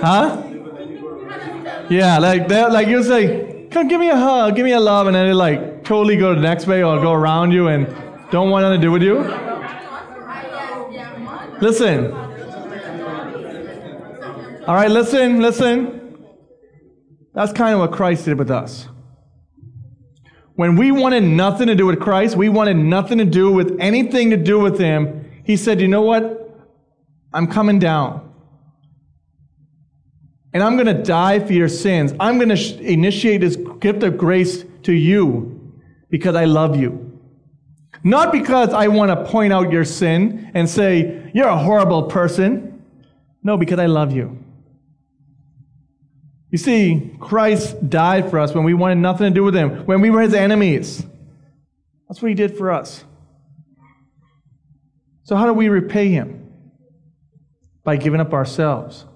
Huh? 0.00 0.42
Yeah, 1.90 2.18
like 2.18 2.48
that, 2.48 2.72
like 2.72 2.88
you 2.88 3.02
say, 3.02 3.68
come 3.70 3.88
give 3.88 4.00
me 4.00 4.08
a 4.08 4.16
hug, 4.16 4.56
give 4.56 4.64
me 4.64 4.72
a 4.72 4.80
love, 4.80 5.06
and 5.06 5.14
then 5.16 5.26
they 5.26 5.32
like 5.32 5.84
totally 5.84 6.16
go 6.16 6.30
to 6.30 6.40
the 6.40 6.46
next 6.46 6.66
way 6.66 6.82
or 6.82 7.00
go 7.00 7.12
around 7.12 7.52
you 7.52 7.68
and 7.68 7.86
don't 8.30 8.50
want 8.50 8.62
nothing 8.62 8.80
to 8.80 8.86
do 8.86 8.90
with 8.90 9.02
you. 9.02 9.18
Listen. 11.60 12.12
All 14.66 14.74
right, 14.74 14.90
listen, 14.90 15.40
listen. 15.40 16.16
That's 17.34 17.52
kind 17.52 17.74
of 17.74 17.80
what 17.80 17.92
Christ 17.92 18.24
did 18.24 18.38
with 18.38 18.50
us. 18.50 18.88
When 20.54 20.76
we 20.76 20.92
wanted 20.92 21.22
nothing 21.24 21.66
to 21.68 21.74
do 21.74 21.86
with 21.86 22.00
Christ, 22.00 22.36
we 22.36 22.48
wanted 22.48 22.76
nothing 22.76 23.18
to 23.18 23.24
do 23.24 23.50
with 23.52 23.76
anything 23.80 24.30
to 24.30 24.36
do 24.36 24.60
with 24.60 24.78
Him, 24.78 25.21
he 25.44 25.56
said, 25.56 25.80
You 25.80 25.88
know 25.88 26.02
what? 26.02 26.38
I'm 27.32 27.46
coming 27.46 27.78
down. 27.78 28.32
And 30.52 30.62
I'm 30.62 30.74
going 30.76 30.94
to 30.94 31.02
die 31.02 31.40
for 31.40 31.52
your 31.52 31.68
sins. 31.68 32.12
I'm 32.20 32.36
going 32.36 32.50
to 32.50 32.56
sh- 32.56 32.72
initiate 32.72 33.40
this 33.40 33.56
gift 33.80 34.02
of 34.02 34.18
grace 34.18 34.64
to 34.82 34.92
you 34.92 35.72
because 36.10 36.34
I 36.34 36.44
love 36.44 36.76
you. 36.76 37.20
Not 38.04 38.32
because 38.32 38.70
I 38.70 38.88
want 38.88 39.10
to 39.10 39.30
point 39.30 39.52
out 39.52 39.72
your 39.72 39.84
sin 39.84 40.50
and 40.54 40.68
say, 40.68 41.30
You're 41.34 41.48
a 41.48 41.56
horrible 41.56 42.04
person. 42.04 42.84
No, 43.42 43.56
because 43.56 43.78
I 43.78 43.86
love 43.86 44.12
you. 44.12 44.38
You 46.50 46.58
see, 46.58 47.16
Christ 47.18 47.88
died 47.88 48.28
for 48.30 48.38
us 48.38 48.54
when 48.54 48.64
we 48.64 48.74
wanted 48.74 48.96
nothing 48.96 49.32
to 49.32 49.34
do 49.34 49.42
with 49.42 49.56
him, 49.56 49.86
when 49.86 50.02
we 50.02 50.10
were 50.10 50.20
his 50.20 50.34
enemies. 50.34 51.04
That's 52.08 52.20
what 52.20 52.28
he 52.28 52.34
did 52.34 52.58
for 52.58 52.70
us. 52.70 53.04
So, 55.24 55.36
how 55.36 55.46
do 55.46 55.52
we 55.52 55.68
repay 55.68 56.08
him? 56.08 56.50
By 57.84 57.96
giving 57.96 58.20
up 58.20 58.32
ourselves, 58.32 59.06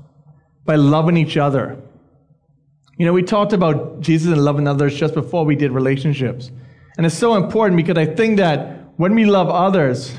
by 0.64 0.76
loving 0.76 1.16
each 1.16 1.36
other. 1.36 1.80
You 2.98 3.06
know, 3.06 3.12
we 3.12 3.22
talked 3.22 3.52
about 3.52 4.00
Jesus 4.00 4.32
and 4.32 4.42
loving 4.44 4.66
others 4.66 4.96
just 4.96 5.14
before 5.14 5.44
we 5.44 5.54
did 5.54 5.70
relationships. 5.70 6.50
And 6.96 7.04
it's 7.04 7.16
so 7.16 7.34
important 7.34 7.76
because 7.76 7.98
I 7.98 8.06
think 8.06 8.38
that 8.38 8.84
when 8.96 9.14
we 9.14 9.26
love 9.26 9.48
others, 9.50 10.18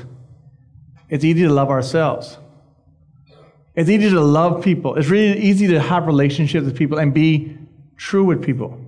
it's 1.08 1.24
easy 1.24 1.42
to 1.42 1.52
love 1.52 1.70
ourselves. 1.70 2.38
It's 3.74 3.90
easy 3.90 4.10
to 4.10 4.20
love 4.20 4.62
people. 4.62 4.96
It's 4.96 5.08
really 5.08 5.40
easy 5.40 5.66
to 5.68 5.80
have 5.80 6.06
relationships 6.06 6.64
with 6.64 6.76
people 6.76 6.98
and 6.98 7.12
be 7.12 7.56
true 7.96 8.24
with 8.24 8.42
people. 8.42 8.80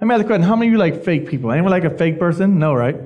Let 0.00 0.08
me 0.08 0.14
ask 0.14 0.24
a 0.24 0.26
question. 0.26 0.42
How 0.42 0.56
many 0.56 0.68
of 0.68 0.72
you 0.72 0.78
like 0.78 1.04
fake 1.04 1.28
people? 1.28 1.52
Anyone 1.52 1.70
like 1.70 1.84
a 1.84 1.96
fake 1.96 2.18
person? 2.18 2.58
No, 2.58 2.74
right? 2.74 2.96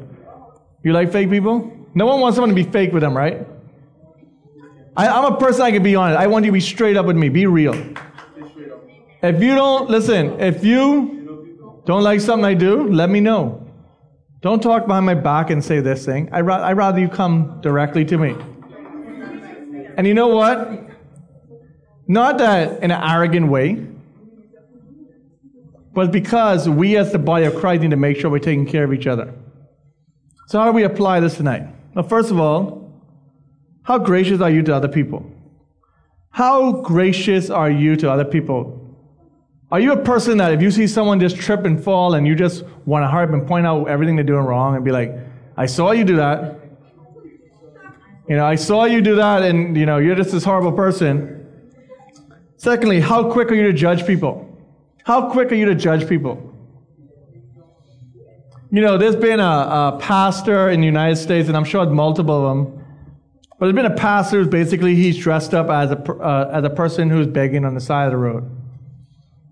You 0.83 0.93
like 0.93 1.13
fake 1.13 1.29
people? 1.29 1.76
No 1.97 2.05
one 2.05 2.21
wants 2.21 2.37
someone 2.37 2.51
to 2.51 2.55
be 2.55 2.71
fake 2.71 2.93
with 2.93 3.01
them, 3.01 3.17
right? 3.17 3.47
I, 4.99 5.09
I'm 5.09 5.33
a 5.33 5.39
person 5.39 5.63
I 5.63 5.71
can 5.71 5.83
be 5.83 5.97
honest. 5.97 6.21
I 6.21 6.27
want 6.27 6.45
you 6.45 6.51
to 6.51 6.53
be 6.53 6.61
straight 6.61 6.95
up 6.95 7.07
with 7.07 7.17
me. 7.17 7.31
Be 7.31 7.47
real. 7.47 7.75
If 9.23 9.43
you 9.43 9.55
don't, 9.55 9.89
listen, 9.89 10.39
if 10.39 10.63
you 10.63 11.81
don't 11.87 12.03
like 12.03 12.21
something 12.21 12.45
I 12.45 12.53
do, 12.53 12.87
let 12.87 13.09
me 13.09 13.21
know. 13.21 13.67
Don't 14.43 14.63
talk 14.63 14.87
behind 14.87 15.07
my 15.07 15.15
back 15.15 15.49
and 15.49 15.65
say 15.65 15.81
this 15.81 16.05
thing. 16.05 16.29
I'd, 16.33 16.43
ra- 16.43 16.63
I'd 16.63 16.77
rather 16.77 17.01
you 17.01 17.09
come 17.09 17.63
directly 17.63 18.05
to 18.05 18.19
me. 18.19 18.37
And 19.97 20.07
you 20.07 20.13
know 20.13 20.29
what? 20.29 20.71
Not 22.07 22.37
that 22.39 22.83
in 22.83 22.91
an 22.91 23.03
arrogant 23.03 23.49
way, 23.49 23.87
but 25.95 26.13
because 26.13 26.69
we 26.69 26.99
as 26.99 27.11
the 27.11 27.19
body 27.19 27.47
of 27.47 27.57
Christ 27.57 27.81
need 27.81 27.93
to 27.93 27.97
make 27.97 28.19
sure 28.19 28.31
we're 28.31 28.39
taking 28.39 28.67
care 28.67 28.85
of 28.85 28.93
each 28.93 29.07
other. 29.07 29.33
So, 30.49 30.59
how 30.59 30.67
do 30.67 30.73
we 30.73 30.85
apply 30.85 31.21
this 31.21 31.39
tonight? 31.39 31.69
Well, 31.97 32.07
first 32.07 32.31
of 32.31 32.39
all, 32.39 32.93
how 33.83 33.97
gracious 33.97 34.43
are 34.43 34.51
you 34.51 34.63
to 34.65 34.75
other 34.75 34.87
people? 34.87 35.25
How 36.29 36.73
gracious 36.73 37.49
are 37.49 37.71
you 37.71 37.97
to 37.97 38.11
other 38.11 38.27
people? 38.27 38.95
Are 39.73 39.81
you 39.81 39.93
a 39.93 40.03
person 40.05 40.37
that 40.37 40.53
if 40.53 40.61
you 40.61 40.71
see 40.71 40.87
someone 40.87 41.21
just 41.21 41.39
trip 41.39 41.65
and 41.65 41.83
fall 41.83 42.13
and 42.13 42.27
you 42.27 42.35
just 42.35 42.65
want 42.85 43.03
to 43.03 43.07
up 43.07 43.31
and 43.31 43.49
point 43.49 43.67
out 43.67 43.89
everything 43.89 44.15
they're 44.15 44.27
doing 44.27 44.45
wrong 44.45 44.77
and 44.77 44.85
be 44.85 44.91
like, 44.91 45.11
I 45.57 45.65
saw 45.65 45.93
you 45.93 46.05
do 46.05 46.17
that. 46.17 46.61
You 48.29 48.37
know, 48.37 48.45
I 48.45 48.57
saw 48.57 48.85
you 48.85 49.01
do 49.01 49.15
that 49.15 49.43
and, 49.43 49.75
you 49.75 49.87
know, 49.87 49.97
you're 49.97 50.17
just 50.17 50.33
this 50.33 50.45
horrible 50.45 50.73
person. 50.73 51.49
Secondly, 52.59 53.01
how 53.01 53.33
quick 53.33 53.51
are 53.51 53.55
you 53.55 53.69
to 53.69 53.73
judge 53.73 54.07
people? 54.07 54.47
How 55.05 55.31
quick 55.31 55.51
are 55.51 55.55
you 55.55 55.65
to 55.65 55.75
judge 55.75 56.07
people? 56.07 56.46
You 58.77 58.83
know, 58.83 58.99
there's 58.99 59.17
been 59.17 59.41
a, 59.41 59.43
a 59.43 59.99
pastor 60.03 60.69
in 60.69 60.81
the 60.81 60.87
United 60.87 61.17
States, 61.17 61.49
and 61.49 61.57
I'm 61.57 61.65
sure 61.65 61.87
multiple 61.87 62.47
of 62.47 62.57
them, 62.59 62.85
but 63.59 63.65
there's 63.65 63.75
been 63.75 63.91
a 63.91 63.97
pastor 63.97 64.37
who's 64.37 64.49
basically 64.49 64.95
he's 64.95 65.17
dressed 65.17 65.55
up 65.55 65.71
as 65.71 65.93
a, 65.93 66.13
uh, 66.13 66.51
as 66.53 66.63
a 66.63 66.69
person 66.69 67.09
who's 67.09 67.27
begging 67.27 67.65
on 67.65 67.73
the 67.73 67.81
side 67.81 68.05
of 68.05 68.11
the 68.11 68.19
road 68.19 68.45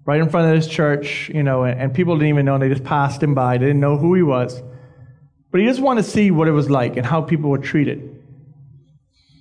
right 0.04 0.20
in 0.20 0.28
front 0.28 0.50
of 0.50 0.54
his 0.54 0.68
church, 0.68 1.30
you 1.30 1.42
know, 1.42 1.64
and, 1.64 1.80
and 1.80 1.94
people 1.94 2.16
didn't 2.16 2.28
even 2.28 2.44
know. 2.44 2.56
and 2.56 2.62
They 2.62 2.68
just 2.68 2.84
passed 2.84 3.22
him 3.22 3.32
by. 3.32 3.56
They 3.56 3.64
didn't 3.64 3.80
know 3.80 3.96
who 3.96 4.12
he 4.12 4.22
was. 4.22 4.62
But 5.50 5.62
he 5.62 5.66
just 5.66 5.80
wanted 5.80 6.04
to 6.04 6.10
see 6.10 6.30
what 6.30 6.46
it 6.46 6.52
was 6.52 6.68
like 6.68 6.98
and 6.98 7.06
how 7.06 7.22
people 7.22 7.48
were 7.48 7.56
treated. 7.56 8.02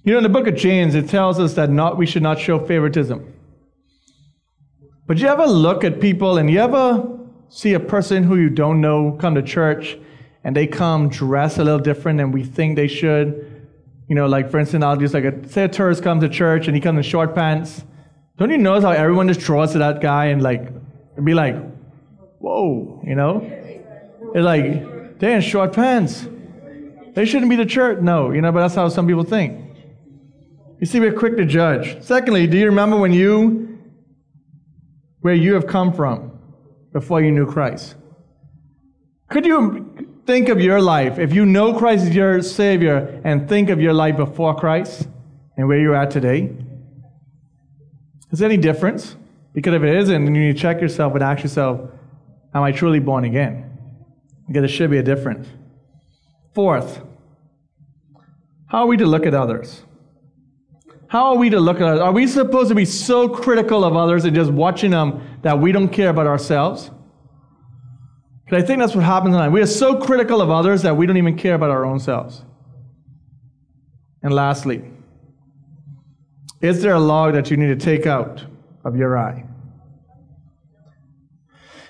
You 0.06 0.14
know, 0.14 0.18
in 0.20 0.24
the 0.24 0.30
book 0.30 0.48
of 0.48 0.56
James, 0.56 0.96
it 0.96 1.10
tells 1.10 1.42
us 1.42 1.56
that 1.56 1.70
not, 1.70 1.98
we 1.98 2.06
should 2.06 2.24
not 2.24 2.40
show 2.40 2.58
favoritism. 2.58 3.34
But 5.08 5.18
you 5.18 5.28
ever 5.28 5.46
look 5.46 5.84
at 5.84 6.00
people 6.00 6.38
and 6.38 6.50
you 6.50 6.60
ever 6.60 7.13
see 7.56 7.74
a 7.74 7.80
person 7.80 8.24
who 8.24 8.38
you 8.38 8.50
don't 8.50 8.82
know 8.82 9.18
come 9.20 9.36
to 9.36 9.42
church 9.42 9.98
and 10.44 10.56
they 10.56 10.68
come 10.68 11.10
dressed 11.10 11.58
a 11.58 11.64
little 11.64 11.80
different 11.80 12.18
than 12.18 12.32
we 12.32 12.44
think 12.44 12.76
they 12.76 12.88
should? 12.88 13.50
You 14.08 14.16
know, 14.16 14.28
like 14.28 14.50
for 14.52 14.60
instance, 14.60 14.84
I'll 14.84 14.98
just 14.98 15.14
like 15.14 15.24
a, 15.24 15.48
say 15.48 15.64
a 15.64 15.70
tourist 15.70 16.04
comes 16.04 16.24
to 16.24 16.30
church 16.30 16.68
and 16.68 16.76
he 16.76 16.82
comes 16.82 16.98
in 16.98 17.04
short 17.04 17.34
pants 17.34 17.84
don't 18.38 18.50
you 18.50 18.58
notice 18.58 18.84
how 18.84 18.92
everyone 18.92 19.28
just 19.28 19.42
draws 19.42 19.74
to 19.74 19.80
that 19.80 20.02
guy 20.02 20.26
and 20.26 20.42
like 20.42 20.68
be 21.24 21.34
like, 21.36 21.56
whoa, 22.40 23.02
you 23.06 23.16
know? 23.16 23.42
It's 24.34 24.44
like, 24.44 25.20
they're 25.20 25.36
in 25.36 25.42
short 25.42 25.74
pants. 25.74 26.28
They 27.14 27.26
shouldn't 27.26 27.52
be 27.52 27.56
the 27.56 27.66
church. 27.66 28.02
No, 28.02 28.32
you 28.32 28.42
know, 28.42 28.52
but 28.52 28.62
that's 28.62 28.74
how 28.74 28.90
some 28.90 29.06
people 29.06 29.24
think. 29.24 29.60
You 30.80 30.88
see, 30.88 31.00
we're 31.00 31.14
quick 31.14 31.38
to 31.38 31.46
judge. 31.46 32.02
Secondly, 32.04 32.48
do 32.48 32.58
you 32.58 32.66
remember 32.66 32.98
when 32.98 33.14
you, 33.14 33.80
where 35.22 35.36
you 35.36 35.54
have 35.54 35.68
come 35.68 35.94
from 35.94 36.33
before 36.94 37.22
you 37.22 37.32
knew 37.32 37.46
Christ? 37.46 37.96
Could 39.30 39.46
you 39.46 40.12
think 40.26 40.48
of 40.48 40.62
your 40.62 40.82
life, 40.82 41.20
if 41.20 41.34
you 41.34 41.46
know 41.46 41.74
Christ 41.74 42.06
is 42.06 42.16
your 42.16 42.42
Savior, 42.42 43.22
and 43.26 43.50
think 43.50 43.70
of 43.70 43.82
your 43.82 43.94
life 43.94 44.16
before 44.16 44.56
Christ 44.56 45.08
and 45.58 45.68
where 45.68 45.80
you're 45.80 45.96
at 45.96 46.12
today? 46.12 46.56
Is 48.32 48.40
there 48.40 48.50
any 48.50 48.58
difference? 48.58 49.16
Because 49.54 49.74
if 49.74 49.84
it 49.84 49.96
isn't, 49.96 50.26
then 50.26 50.36
you 50.36 50.48
need 50.48 50.56
to 50.56 50.62
check 50.62 50.82
yourself 50.82 51.14
and 51.14 51.24
ask 51.24 51.44
yourself, 51.44 51.82
am 52.54 52.64
I 52.64 52.72
truly 52.72 53.00
born 53.00 53.26
again? 53.26 53.78
Because 54.48 54.62
there 54.62 54.70
should 54.70 54.90
be 54.90 54.98
a 54.98 55.04
difference. 55.04 55.48
Fourth, 56.54 57.02
how 58.68 58.80
are 58.80 58.88
we 58.88 58.98
to 58.98 59.06
look 59.06 59.26
at 59.26 59.34
others? 59.34 59.84
How 61.14 61.28
are 61.28 61.36
we 61.36 61.52
to 61.52 61.60
look 61.60 61.78
at 61.78 61.84
others? 61.84 62.00
Are 62.00 62.12
we 62.12 62.26
supposed 62.26 62.70
to 62.70 62.76
be 62.76 62.86
so 62.86 63.30
critical 63.30 63.84
of 63.84 63.96
others 63.96 64.26
and 64.26 64.36
just 64.36 64.50
watching 64.50 64.90
them 64.90 65.22
that 65.44 65.60
we 65.60 65.72
don't 65.72 65.90
care 65.90 66.10
about 66.10 66.26
ourselves? 66.26 66.90
Because 68.44 68.64
I 68.64 68.66
think 68.66 68.80
that's 68.80 68.96
what 68.96 69.04
happens 69.04 69.36
tonight. 69.36 69.50
We 69.50 69.62
are 69.62 69.68
so 69.68 69.96
critical 69.98 70.42
of 70.42 70.50
others 70.50 70.82
that 70.82 70.98
we 70.98 71.06
don't 71.06 71.18
even 71.18 71.38
care 71.38 71.54
about 71.54 71.70
our 71.70 71.86
own 71.86 72.00
selves. 72.00 72.44
And 74.24 74.34
lastly, 74.34 74.86
is 76.62 76.82
there 76.82 76.96
a 76.96 77.00
log 77.00 77.36
that 77.36 77.52
you 77.52 77.58
need 77.58 77.68
to 77.68 77.86
take 77.86 78.08
out 78.08 78.44
of 78.84 78.96
your 78.96 79.16
eye? 79.16 79.46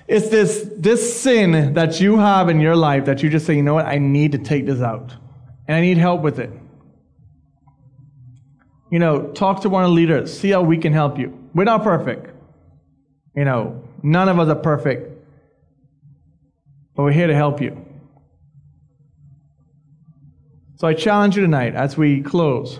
It's 0.06 0.28
this, 0.28 0.68
this 0.76 1.18
sin 1.18 1.72
that 1.72 1.98
you 1.98 2.18
have 2.18 2.50
in 2.50 2.60
your 2.60 2.76
life 2.76 3.06
that 3.06 3.22
you 3.22 3.30
just 3.30 3.46
say, 3.46 3.54
you 3.54 3.62
know 3.62 3.72
what, 3.72 3.86
I 3.86 3.96
need 3.96 4.32
to 4.32 4.38
take 4.38 4.66
this 4.66 4.82
out. 4.82 5.14
And 5.66 5.78
I 5.78 5.80
need 5.80 5.96
help 5.96 6.20
with 6.20 6.38
it. 6.38 6.50
You 8.94 9.00
know, 9.00 9.26
talk 9.32 9.62
to 9.62 9.68
one 9.68 9.82
of 9.82 9.90
the 9.90 9.94
leaders, 9.94 10.38
see 10.38 10.50
how 10.50 10.62
we 10.62 10.78
can 10.78 10.92
help 10.92 11.18
you. 11.18 11.36
We're 11.52 11.64
not 11.64 11.82
perfect. 11.82 12.30
You 13.34 13.44
know, 13.44 13.82
none 14.04 14.28
of 14.28 14.38
us 14.38 14.48
are 14.48 14.54
perfect. 14.54 15.10
But 16.94 17.02
we're 17.02 17.10
here 17.10 17.26
to 17.26 17.34
help 17.34 17.60
you. 17.60 17.84
So 20.76 20.86
I 20.86 20.94
challenge 20.94 21.34
you 21.34 21.42
tonight 21.42 21.74
as 21.74 21.96
we 21.96 22.22
close. 22.22 22.78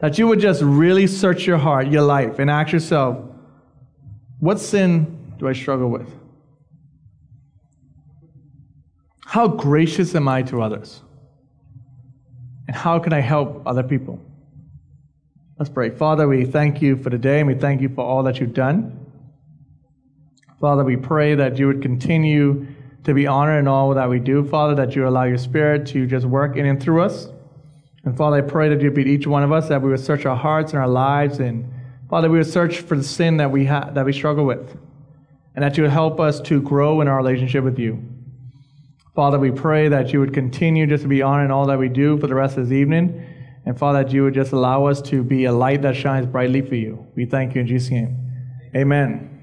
That 0.00 0.18
you 0.18 0.26
would 0.26 0.40
just 0.40 0.62
really 0.62 1.06
search 1.06 1.46
your 1.46 1.58
heart, 1.58 1.86
your 1.86 2.02
life, 2.02 2.40
and 2.40 2.50
ask 2.50 2.72
yourself, 2.72 3.24
what 4.40 4.58
sin 4.58 5.32
do 5.38 5.46
I 5.46 5.52
struggle 5.52 5.90
with? 5.90 6.12
How 9.24 9.46
gracious 9.46 10.16
am 10.16 10.26
I 10.26 10.42
to 10.42 10.60
others? 10.60 11.02
And 12.66 12.74
how 12.76 12.98
can 12.98 13.12
I 13.12 13.20
help 13.20 13.62
other 13.64 13.84
people? 13.84 14.20
Let's 15.58 15.70
pray. 15.70 15.88
Father, 15.88 16.28
we 16.28 16.44
thank 16.44 16.82
you 16.82 16.96
for 16.96 17.08
today 17.08 17.38
and 17.38 17.48
we 17.48 17.54
thank 17.54 17.80
you 17.80 17.88
for 17.88 18.04
all 18.04 18.22
that 18.24 18.40
you've 18.40 18.52
done. 18.52 19.06
Father, 20.60 20.84
we 20.84 20.96
pray 20.96 21.34
that 21.34 21.58
you 21.58 21.66
would 21.66 21.80
continue 21.80 22.66
to 23.04 23.14
be 23.14 23.26
honored 23.26 23.60
in 23.60 23.66
all 23.66 23.94
that 23.94 24.10
we 24.10 24.18
do. 24.18 24.46
Father, 24.46 24.74
that 24.74 24.94
you 24.94 25.08
allow 25.08 25.24
your 25.24 25.38
spirit 25.38 25.86
to 25.86 26.06
just 26.06 26.26
work 26.26 26.56
in 26.56 26.66
and 26.66 26.82
through 26.82 27.00
us. 27.00 27.28
And 28.04 28.14
Father, 28.14 28.36
I 28.36 28.40
pray 28.42 28.68
that 28.68 28.82
you 28.82 28.90
be 28.90 29.04
each 29.04 29.26
one 29.26 29.42
of 29.42 29.50
us, 29.50 29.68
that 29.68 29.80
we 29.80 29.88
would 29.88 30.00
search 30.00 30.26
our 30.26 30.36
hearts 30.36 30.72
and 30.72 30.80
our 30.80 30.88
lives, 30.88 31.40
and 31.40 31.72
Father, 32.10 32.28
we 32.28 32.36
would 32.36 32.46
search 32.46 32.80
for 32.80 32.96
the 32.96 33.02
sin 33.02 33.38
that 33.38 33.50
we 33.50 33.64
ha- 33.64 33.90
that 33.90 34.04
we 34.04 34.12
struggle 34.12 34.44
with, 34.44 34.76
and 35.54 35.64
that 35.64 35.76
you 35.76 35.82
would 35.82 35.92
help 35.92 36.20
us 36.20 36.38
to 36.42 36.60
grow 36.60 37.00
in 37.00 37.08
our 37.08 37.16
relationship 37.16 37.64
with 37.64 37.78
you. 37.78 38.00
Father, 39.14 39.38
we 39.38 39.50
pray 39.50 39.88
that 39.88 40.12
you 40.12 40.20
would 40.20 40.34
continue 40.34 40.86
just 40.86 41.02
to 41.02 41.08
be 41.08 41.22
honored 41.22 41.46
in 41.46 41.50
all 41.50 41.66
that 41.66 41.78
we 41.78 41.88
do 41.88 42.18
for 42.18 42.26
the 42.26 42.34
rest 42.34 42.56
of 42.58 42.68
this 42.68 42.72
evening, 42.72 43.24
and 43.66 43.76
Father, 43.76 44.04
that 44.04 44.12
you 44.12 44.22
would 44.22 44.34
just 44.34 44.52
allow 44.52 44.86
us 44.86 45.02
to 45.02 45.24
be 45.24 45.44
a 45.44 45.52
light 45.52 45.82
that 45.82 45.96
shines 45.96 46.24
brightly 46.24 46.62
for 46.62 46.76
you. 46.76 47.04
We 47.16 47.26
thank 47.26 47.54
you 47.54 47.62
in 47.62 47.66
Jesus' 47.66 47.90
name. 47.90 48.16
Amen. 48.74 49.35